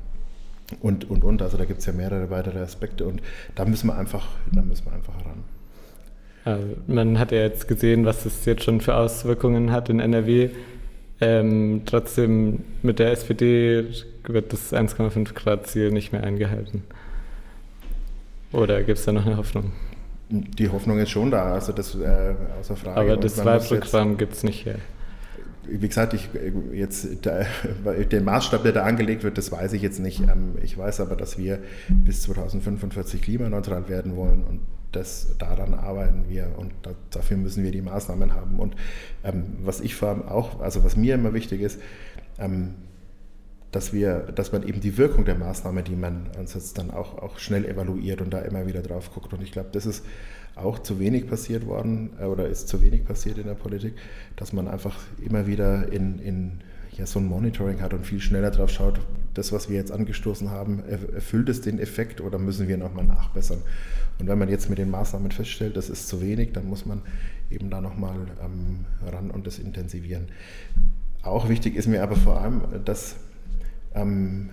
[0.80, 1.42] Und, und, und.
[1.42, 3.22] Also da gibt es ja mehrere weitere Aspekte und
[3.54, 5.44] da müssen wir einfach, da müssen wir einfach ran.
[6.44, 10.50] Also man hat ja jetzt gesehen, was es jetzt schon für Auswirkungen hat in NRW.
[11.20, 13.84] Ähm, trotzdem mit der SPD
[14.24, 16.82] wird das 1,5 Grad Ziel nicht mehr eingehalten.
[18.52, 19.72] Oder gibt es da noch eine Hoffnung?
[20.28, 23.00] Die Hoffnung ist schon da, also das äh, außer Frage.
[23.00, 24.76] Aber das Wahlprogramm gibt es nicht her.
[25.68, 26.28] Wie gesagt, ich,
[26.72, 27.46] jetzt der,
[28.10, 30.20] der, Maßstab, der da angelegt wird, das weiß ich jetzt nicht.
[30.20, 31.58] Ähm, ich weiß aber, dass wir
[31.88, 34.60] bis 2045 klimaneutral werden wollen und
[34.92, 38.58] das, daran arbeiten wir und da, dafür müssen wir die Maßnahmen haben.
[38.58, 38.74] Und
[39.24, 41.80] ähm, was ich vor allem auch, also was mir immer wichtig ist,
[42.38, 42.74] ähm,
[43.72, 47.38] dass, wir, dass man eben die Wirkung der Maßnahme, die man ansetzt, dann auch, auch
[47.38, 49.32] schnell evaluiert und da immer wieder drauf guckt.
[49.32, 50.04] Und ich glaube, das ist
[50.54, 53.94] auch zu wenig passiert worden äh, oder ist zu wenig passiert in der Politik,
[54.36, 56.60] dass man einfach immer wieder in, in
[56.92, 59.00] ja, so ein Monitoring hat und viel schneller drauf schaut,
[59.34, 63.58] das, was wir jetzt angestoßen haben, erfüllt es den Effekt oder müssen wir nochmal nachbessern?
[64.18, 67.02] Und wenn man jetzt mit den Maßnahmen feststellt, das ist zu wenig, dann muss man
[67.50, 70.28] eben da nochmal ähm, ran und das intensivieren.
[71.22, 73.16] Auch wichtig ist mir aber vor allem, dass
[73.96, 74.50] ähm,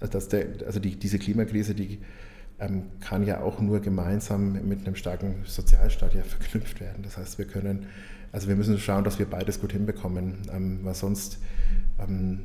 [0.00, 2.00] dass der, also die, diese Klimakrise, die
[2.58, 7.02] ähm, kann ja auch nur gemeinsam mit einem starken Sozialstaat ja verknüpft werden.
[7.02, 7.86] Das heißt, wir können,
[8.32, 11.38] also wir müssen schauen, dass wir beides gut hinbekommen, ähm, weil sonst,
[11.98, 12.40] ähm,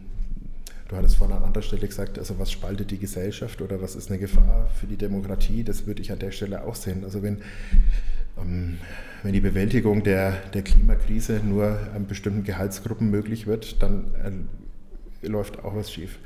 [0.88, 4.10] du hattest vorhin an anderer Stelle gesagt, also was spaltet die Gesellschaft oder was ist
[4.10, 7.04] eine Gefahr für die Demokratie, das würde ich an der Stelle auch sehen.
[7.04, 7.40] Also wenn,
[8.38, 8.78] ähm,
[9.24, 14.32] wenn die Bewältigung der, der Klimakrise nur an bestimmten Gehaltsgruppen möglich wird, dann äh,
[15.22, 16.20] läuft auch was schief.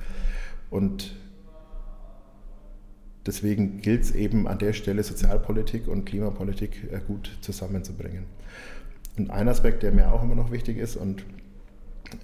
[0.70, 1.16] Und
[3.26, 8.26] deswegen gilt es eben an der Stelle, Sozialpolitik und Klimapolitik äh, gut zusammenzubringen.
[9.18, 11.26] Und ein Aspekt, der mir auch immer noch wichtig ist, und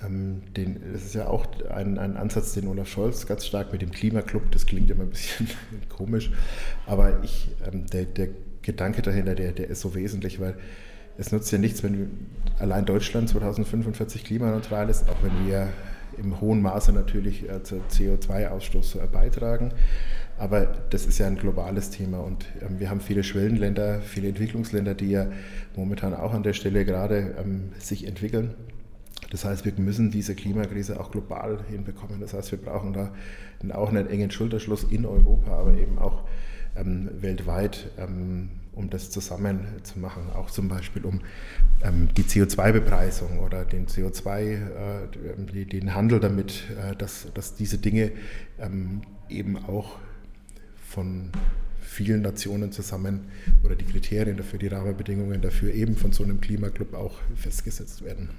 [0.05, 3.82] ähm, den, das ist ja auch ein, ein, Ansatz, den Olaf Scholz ganz stark mit
[3.82, 5.47] dem Klimaclub, das klingt immer ein bisschen
[5.89, 6.32] komisch,
[6.86, 8.30] aber ich, ähm, der, der,
[8.68, 10.57] Gedanke dahinter, der, der ist so wesentlich, weil
[11.18, 12.28] es nutzt ja nichts, wenn
[12.59, 15.70] allein Deutschland 2045 klimaneutral ist, auch wenn wir
[16.18, 19.72] im hohen Maße natürlich äh, zur CO2-Ausstoß äh, beitragen.
[20.38, 24.93] Aber das ist ja ein globales Thema und ähm, wir haben viele Schwellenländer, viele Entwicklungsländer,
[24.93, 25.28] die ja
[25.76, 28.53] momentan auch an der Stelle gerade ähm, sich entwickeln.
[29.32, 32.22] Das heißt, wir müssen diese Klimakrise auch global hinbekommen.
[32.22, 33.11] Das heißt, wir brauchen da
[33.76, 36.24] auch einen engen Schulterschluss in Europa, aber eben auch
[36.76, 40.30] ähm, weltweit, ähm, um das zusammen zu machen.
[40.34, 41.21] Auch zum Beispiel um
[41.84, 48.11] ähm, die CO2-Bepreisung oder den CO2, äh, den Handel damit, äh, dass, dass diese Dinge
[48.59, 49.97] ähm, eben auch
[50.88, 51.32] von
[51.82, 53.21] vielen Nationen zusammen
[53.63, 58.30] oder die Kriterien dafür, die Rahmenbedingungen dafür eben von so einem Klimaclub auch festgesetzt werden.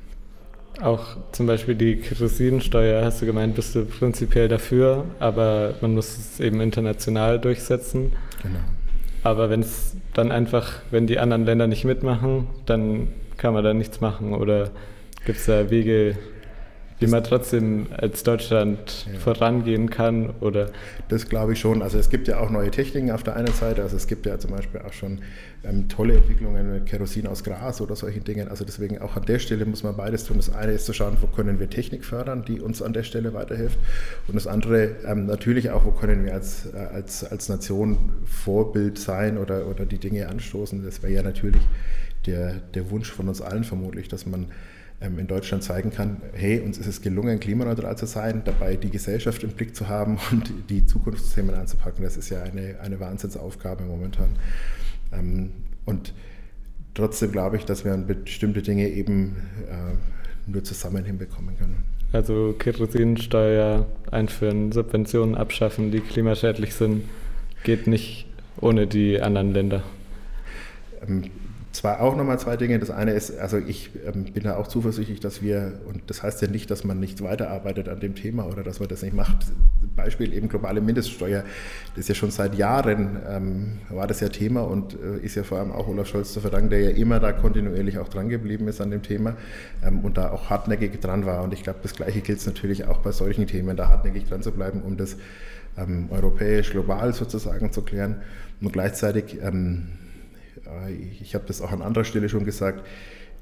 [0.81, 6.17] Auch zum Beispiel die Kerosinsteuer, hast du gemeint, bist du prinzipiell dafür, aber man muss
[6.17, 8.13] es eben international durchsetzen.
[8.43, 8.61] Genau.
[9.23, 13.75] Aber wenn es dann einfach, wenn die anderen Länder nicht mitmachen, dann kann man da
[13.75, 14.71] nichts machen oder
[15.27, 16.17] gibt es da Wege,
[17.01, 19.19] wie man trotzdem als Deutschland ja.
[19.19, 20.71] vorangehen kann oder?
[21.09, 21.83] Das glaube ich schon.
[21.83, 23.83] Also es gibt ja auch neue Techniken auf der einen Seite.
[23.83, 25.21] Also es gibt ja zum Beispiel auch schon
[25.65, 28.49] ähm, tolle Entwicklungen mit Kerosin aus Gras oder solchen Dingen.
[28.49, 30.39] Also deswegen auch an der Stelle muss man beides tun.
[30.39, 33.33] Das eine ist zu schauen, wo können wir Technik fördern, die uns an der Stelle
[33.33, 33.79] weiterhilft.
[34.27, 38.99] Und das andere ähm, natürlich auch, wo können wir als, äh, als, als Nation Vorbild
[38.99, 40.85] sein oder, oder die Dinge anstoßen.
[40.85, 41.63] Das wäre ja natürlich
[42.27, 44.47] der, der Wunsch von uns allen vermutlich, dass man
[45.01, 49.45] in Deutschland zeigen kann, hey, uns ist es gelungen, klimaneutral zu sein, dabei die Gesellschaft
[49.45, 52.03] im Blick zu haben und die Zukunftsthemen anzupacken.
[52.03, 54.31] Das ist ja eine, eine Wahnsinnsaufgabe momentan.
[55.13, 55.51] Ähm,
[55.85, 56.13] und
[56.95, 59.37] trotzdem glaube ich, dass wir bestimmte Dinge eben
[59.69, 61.85] äh, nur zusammen hinbekommen können.
[62.13, 67.05] Also Kerosinsteuer einführen, Subventionen abschaffen, die klimaschädlich sind,
[67.65, 68.27] geht nicht
[68.61, 69.83] ohne die anderen Länder.
[71.07, 71.31] Ähm,
[71.79, 72.81] zwar auch nochmal zwei Dinge.
[72.81, 76.43] Das eine ist, also ich ähm, bin da auch zuversichtlich, dass wir, und das heißt
[76.43, 79.47] ja nicht, dass man nicht weiterarbeitet an dem Thema oder dass man das nicht macht.
[79.95, 81.45] Beispiel eben globale Mindeststeuer,
[81.95, 85.45] das ist ja schon seit Jahren, ähm, war das ja Thema und äh, ist ja
[85.45, 88.67] vor allem auch Olaf Scholz zu verdanken, der ja immer da kontinuierlich auch dran geblieben
[88.67, 89.37] ist an dem Thema
[89.85, 91.45] ähm, und da auch hartnäckig dran war.
[91.45, 94.51] Und ich glaube, das Gleiche gilt natürlich auch bei solchen Themen, da hartnäckig dran zu
[94.51, 95.17] bleiben, um das
[95.77, 98.17] ähm, europäisch, global sozusagen zu klären
[98.61, 100.08] und gleichzeitig ähm, äh,
[101.21, 102.85] ich habe das auch an anderer Stelle schon gesagt,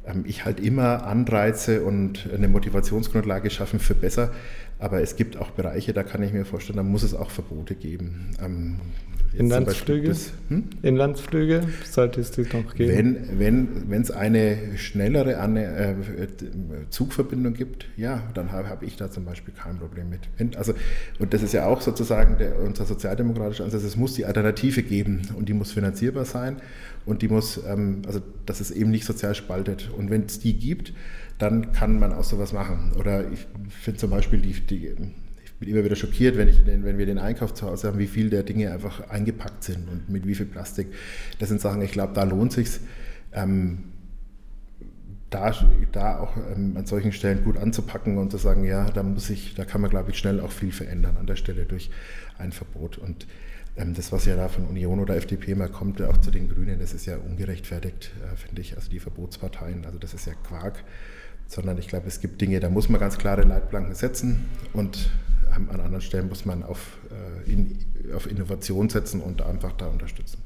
[0.07, 4.33] ähm, ich halt immer Anreize und eine Motivationsgrundlage schaffen für besser.
[4.79, 7.74] Aber es gibt auch Bereiche, da kann ich mir vorstellen, da muss es auch Verbote
[7.74, 8.33] geben.
[8.45, 8.77] Ähm,
[9.33, 10.09] Inlandsflüge?
[10.09, 10.64] Das, hm?
[10.83, 13.16] Inlandsflüge sollte es das noch geben?
[13.39, 15.97] Wenn es wenn, eine schnellere eine, äh,
[16.91, 20.20] Zugverbindung gibt, ja, dann habe hab ich da zum Beispiel kein Problem mit.
[20.39, 20.74] Wenn, also,
[21.18, 25.22] und das ist ja auch sozusagen der, unser sozialdemokratischer Ansatz, es muss die Alternative geben
[25.37, 26.57] und die muss finanzierbar sein
[27.07, 29.90] und die muss, ähm, also dass es eben nicht sozial spaltet.
[29.96, 30.92] Und wenn es die gibt,
[31.38, 32.92] dann kann man auch sowas machen.
[32.98, 34.94] Oder ich finde zum Beispiel die, die
[35.59, 38.07] bin immer wieder schockiert, wenn, ich den, wenn wir den Einkauf zu Hause haben, wie
[38.07, 40.88] viel der Dinge einfach eingepackt sind und mit wie viel Plastik.
[41.38, 42.68] Das sind Sachen, ich glaube, da lohnt sich
[43.32, 43.84] ähm,
[45.30, 45.54] da,
[45.92, 49.54] da auch ähm, an solchen Stellen gut anzupacken und zu sagen, ja, da muss ich,
[49.54, 51.90] da kann man, glaube ich, schnell auch viel verändern an der Stelle durch
[52.38, 52.98] ein Verbot.
[52.98, 53.26] Und
[53.77, 56.95] das, was ja da von Union oder FDP mal kommt, auch zu den Grünen, das
[56.95, 58.74] ist ja ungerechtfertigt, äh, finde ich.
[58.77, 60.83] Also die Verbotsparteien, also das ist ja Quark.
[61.47, 65.11] Sondern ich glaube, es gibt Dinge, da muss man ganz klare Leitplanken setzen und
[65.51, 66.99] an anderen Stellen muss man auf,
[67.47, 67.79] äh, in,
[68.14, 70.39] auf Innovation setzen und einfach da unterstützen.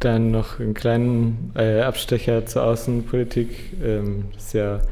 [0.00, 3.72] Dann noch einen kleinen äh, Abstecher zur Außenpolitik.
[3.82, 4.82] Ähm, ist ja,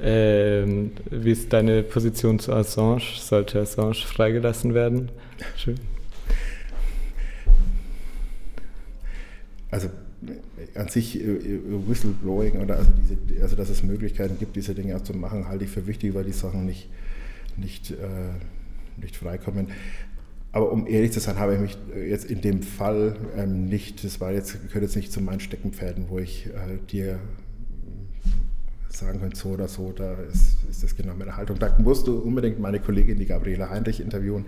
[0.00, 3.02] ähm, wie ist deine Position zu Assange?
[3.18, 5.10] Sollte Assange freigelassen werden?
[5.56, 5.76] Schön.
[9.70, 9.90] Also
[10.74, 14.96] an sich äh, äh, Whistleblowing oder also, diese, also dass es Möglichkeiten gibt, diese Dinge
[14.96, 16.88] auch zu machen, halte ich für wichtig, weil die Sachen nicht
[17.58, 17.96] nicht, äh,
[18.96, 19.68] nicht freikommen.
[20.52, 24.20] Aber um ehrlich zu sein, habe ich mich jetzt in dem Fall ähm, nicht, das
[24.20, 27.18] war jetzt, gehört jetzt nicht zu meinen Steckenpferden, wo ich äh, dir
[28.90, 31.58] sagen könnte, so oder so, da ist, ist das genau meine Haltung.
[31.58, 34.46] Da musst du unbedingt meine Kollegin, die Gabriela Heinrich, interviewen,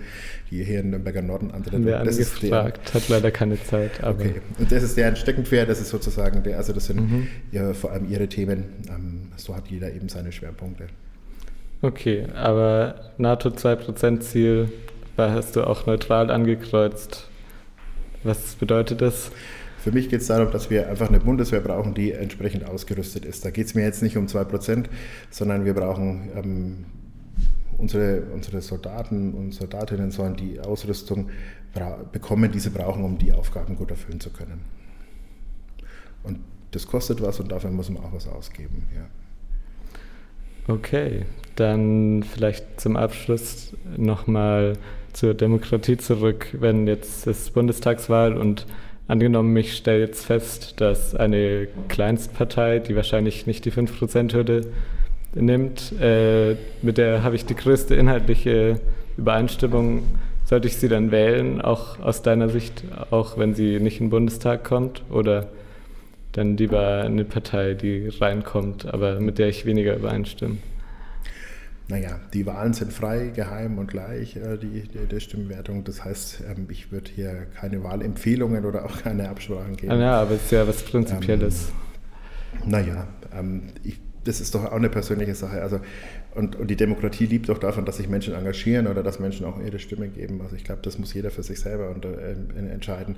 [0.51, 1.85] die hier in Nürnberger Norden antritt.
[1.85, 4.03] Wir das angefragt, der, hat leider keine Zeit.
[4.03, 7.29] okay, und das ist deren Steckenpferd, das ist sozusagen der, also das sind mhm.
[7.53, 10.87] ja, vor allem ihre Themen, ähm, so hat jeder eben seine Schwerpunkte.
[11.83, 14.71] Okay, aber NATO 2% Ziel,
[15.17, 17.29] da hast du auch neutral angekreuzt.
[18.23, 19.31] Was bedeutet das?
[19.83, 23.45] Für mich geht es darum, dass wir einfach eine Bundeswehr brauchen, die entsprechend ausgerüstet ist.
[23.45, 24.87] Da geht es mir jetzt nicht um 2%,
[25.31, 26.85] sondern wir brauchen ähm,
[27.79, 31.31] unsere, unsere Soldaten und Soldatinnen sollen die Ausrüstung
[32.13, 34.61] bekommen, die sie brauchen, um die Aufgaben gut erfüllen zu können.
[36.25, 36.41] Und
[36.73, 38.85] das kostet was und dafür muss man auch was ausgeben.
[38.95, 39.07] Ja.
[40.73, 41.25] Okay,
[41.57, 44.75] dann vielleicht zum Abschluss nochmal
[45.13, 46.49] zur Demokratie zurück.
[46.53, 48.67] Wenn jetzt das Bundestagswahl und
[49.11, 54.67] angenommen, ich stelle jetzt fest, dass eine Kleinstpartei, die wahrscheinlich nicht die 5%-Hürde
[55.35, 58.81] nimmt, äh, mit der habe ich die größte inhaltliche
[59.17, 60.05] Übereinstimmung,
[60.45, 64.11] sollte ich sie dann wählen, auch aus deiner Sicht, auch wenn sie nicht in den
[64.11, 65.03] Bundestag kommt?
[65.11, 65.49] Oder
[66.33, 70.57] dann lieber eine Partei, die reinkommt, aber mit der ich weniger übereinstimme?
[71.91, 75.83] Naja, die Wahlen sind frei, geheim und gleich, äh, die, die, der Stimmwertung.
[75.85, 79.93] Das heißt, ähm, ich würde hier keine Wahlempfehlungen oder auch keine Absprachen geben.
[79.93, 81.73] Ah, ja, aber es ist ja was Prinzipielles.
[82.63, 85.63] Ähm, naja, ähm, ich das ist doch auch eine persönliche Sache.
[85.63, 85.81] Also,
[86.35, 89.61] und, und die Demokratie liebt doch davon, dass sich Menschen engagieren oder dass Menschen auch
[89.61, 90.41] ihre Stimme geben.
[90.43, 92.35] Also ich glaube, das muss jeder für sich selber unter, äh,
[92.73, 93.17] entscheiden.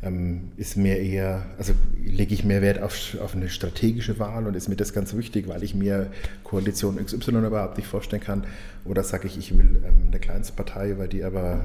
[0.00, 1.72] Ähm, ist mir eher, also
[2.04, 5.48] lege ich mehr Wert auf, auf eine strategische Wahl und ist mir das ganz wichtig,
[5.48, 6.10] weil ich mir
[6.44, 8.44] Koalition XY überhaupt nicht vorstellen kann.
[8.84, 11.64] Oder sage ich, ich will ähm, eine Kleinstpartei, weil die aber,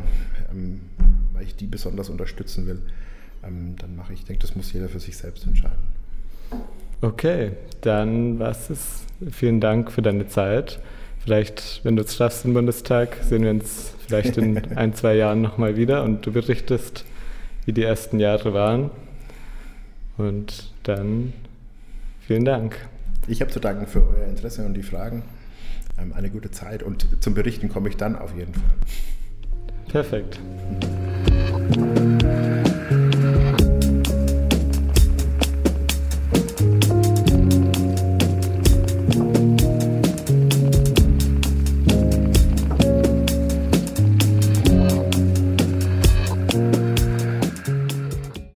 [0.52, 0.82] ähm,
[1.34, 2.80] weil ich die besonders unterstützen will.
[3.44, 5.78] Ähm, dann mache ich, ich denke, das muss jeder für sich selbst entscheiden.
[7.02, 9.07] Okay, dann was ist.
[9.32, 10.80] Vielen Dank für deine Zeit.
[11.24, 15.42] Vielleicht, wenn du es schaffst im Bundestag, sehen wir uns vielleicht in ein, zwei Jahren
[15.42, 17.06] nochmal wieder und du berichtest,
[17.66, 18.92] wie die ersten Jahre waren.
[20.18, 21.34] Und dann
[22.22, 22.78] vielen Dank.
[23.28, 25.24] Ich habe zu danken für euer Interesse und die Fragen.
[26.00, 28.64] Ähm, eine gute Zeit und zum Berichten komme ich dann auf jeden Fall.
[29.90, 30.40] Perfekt.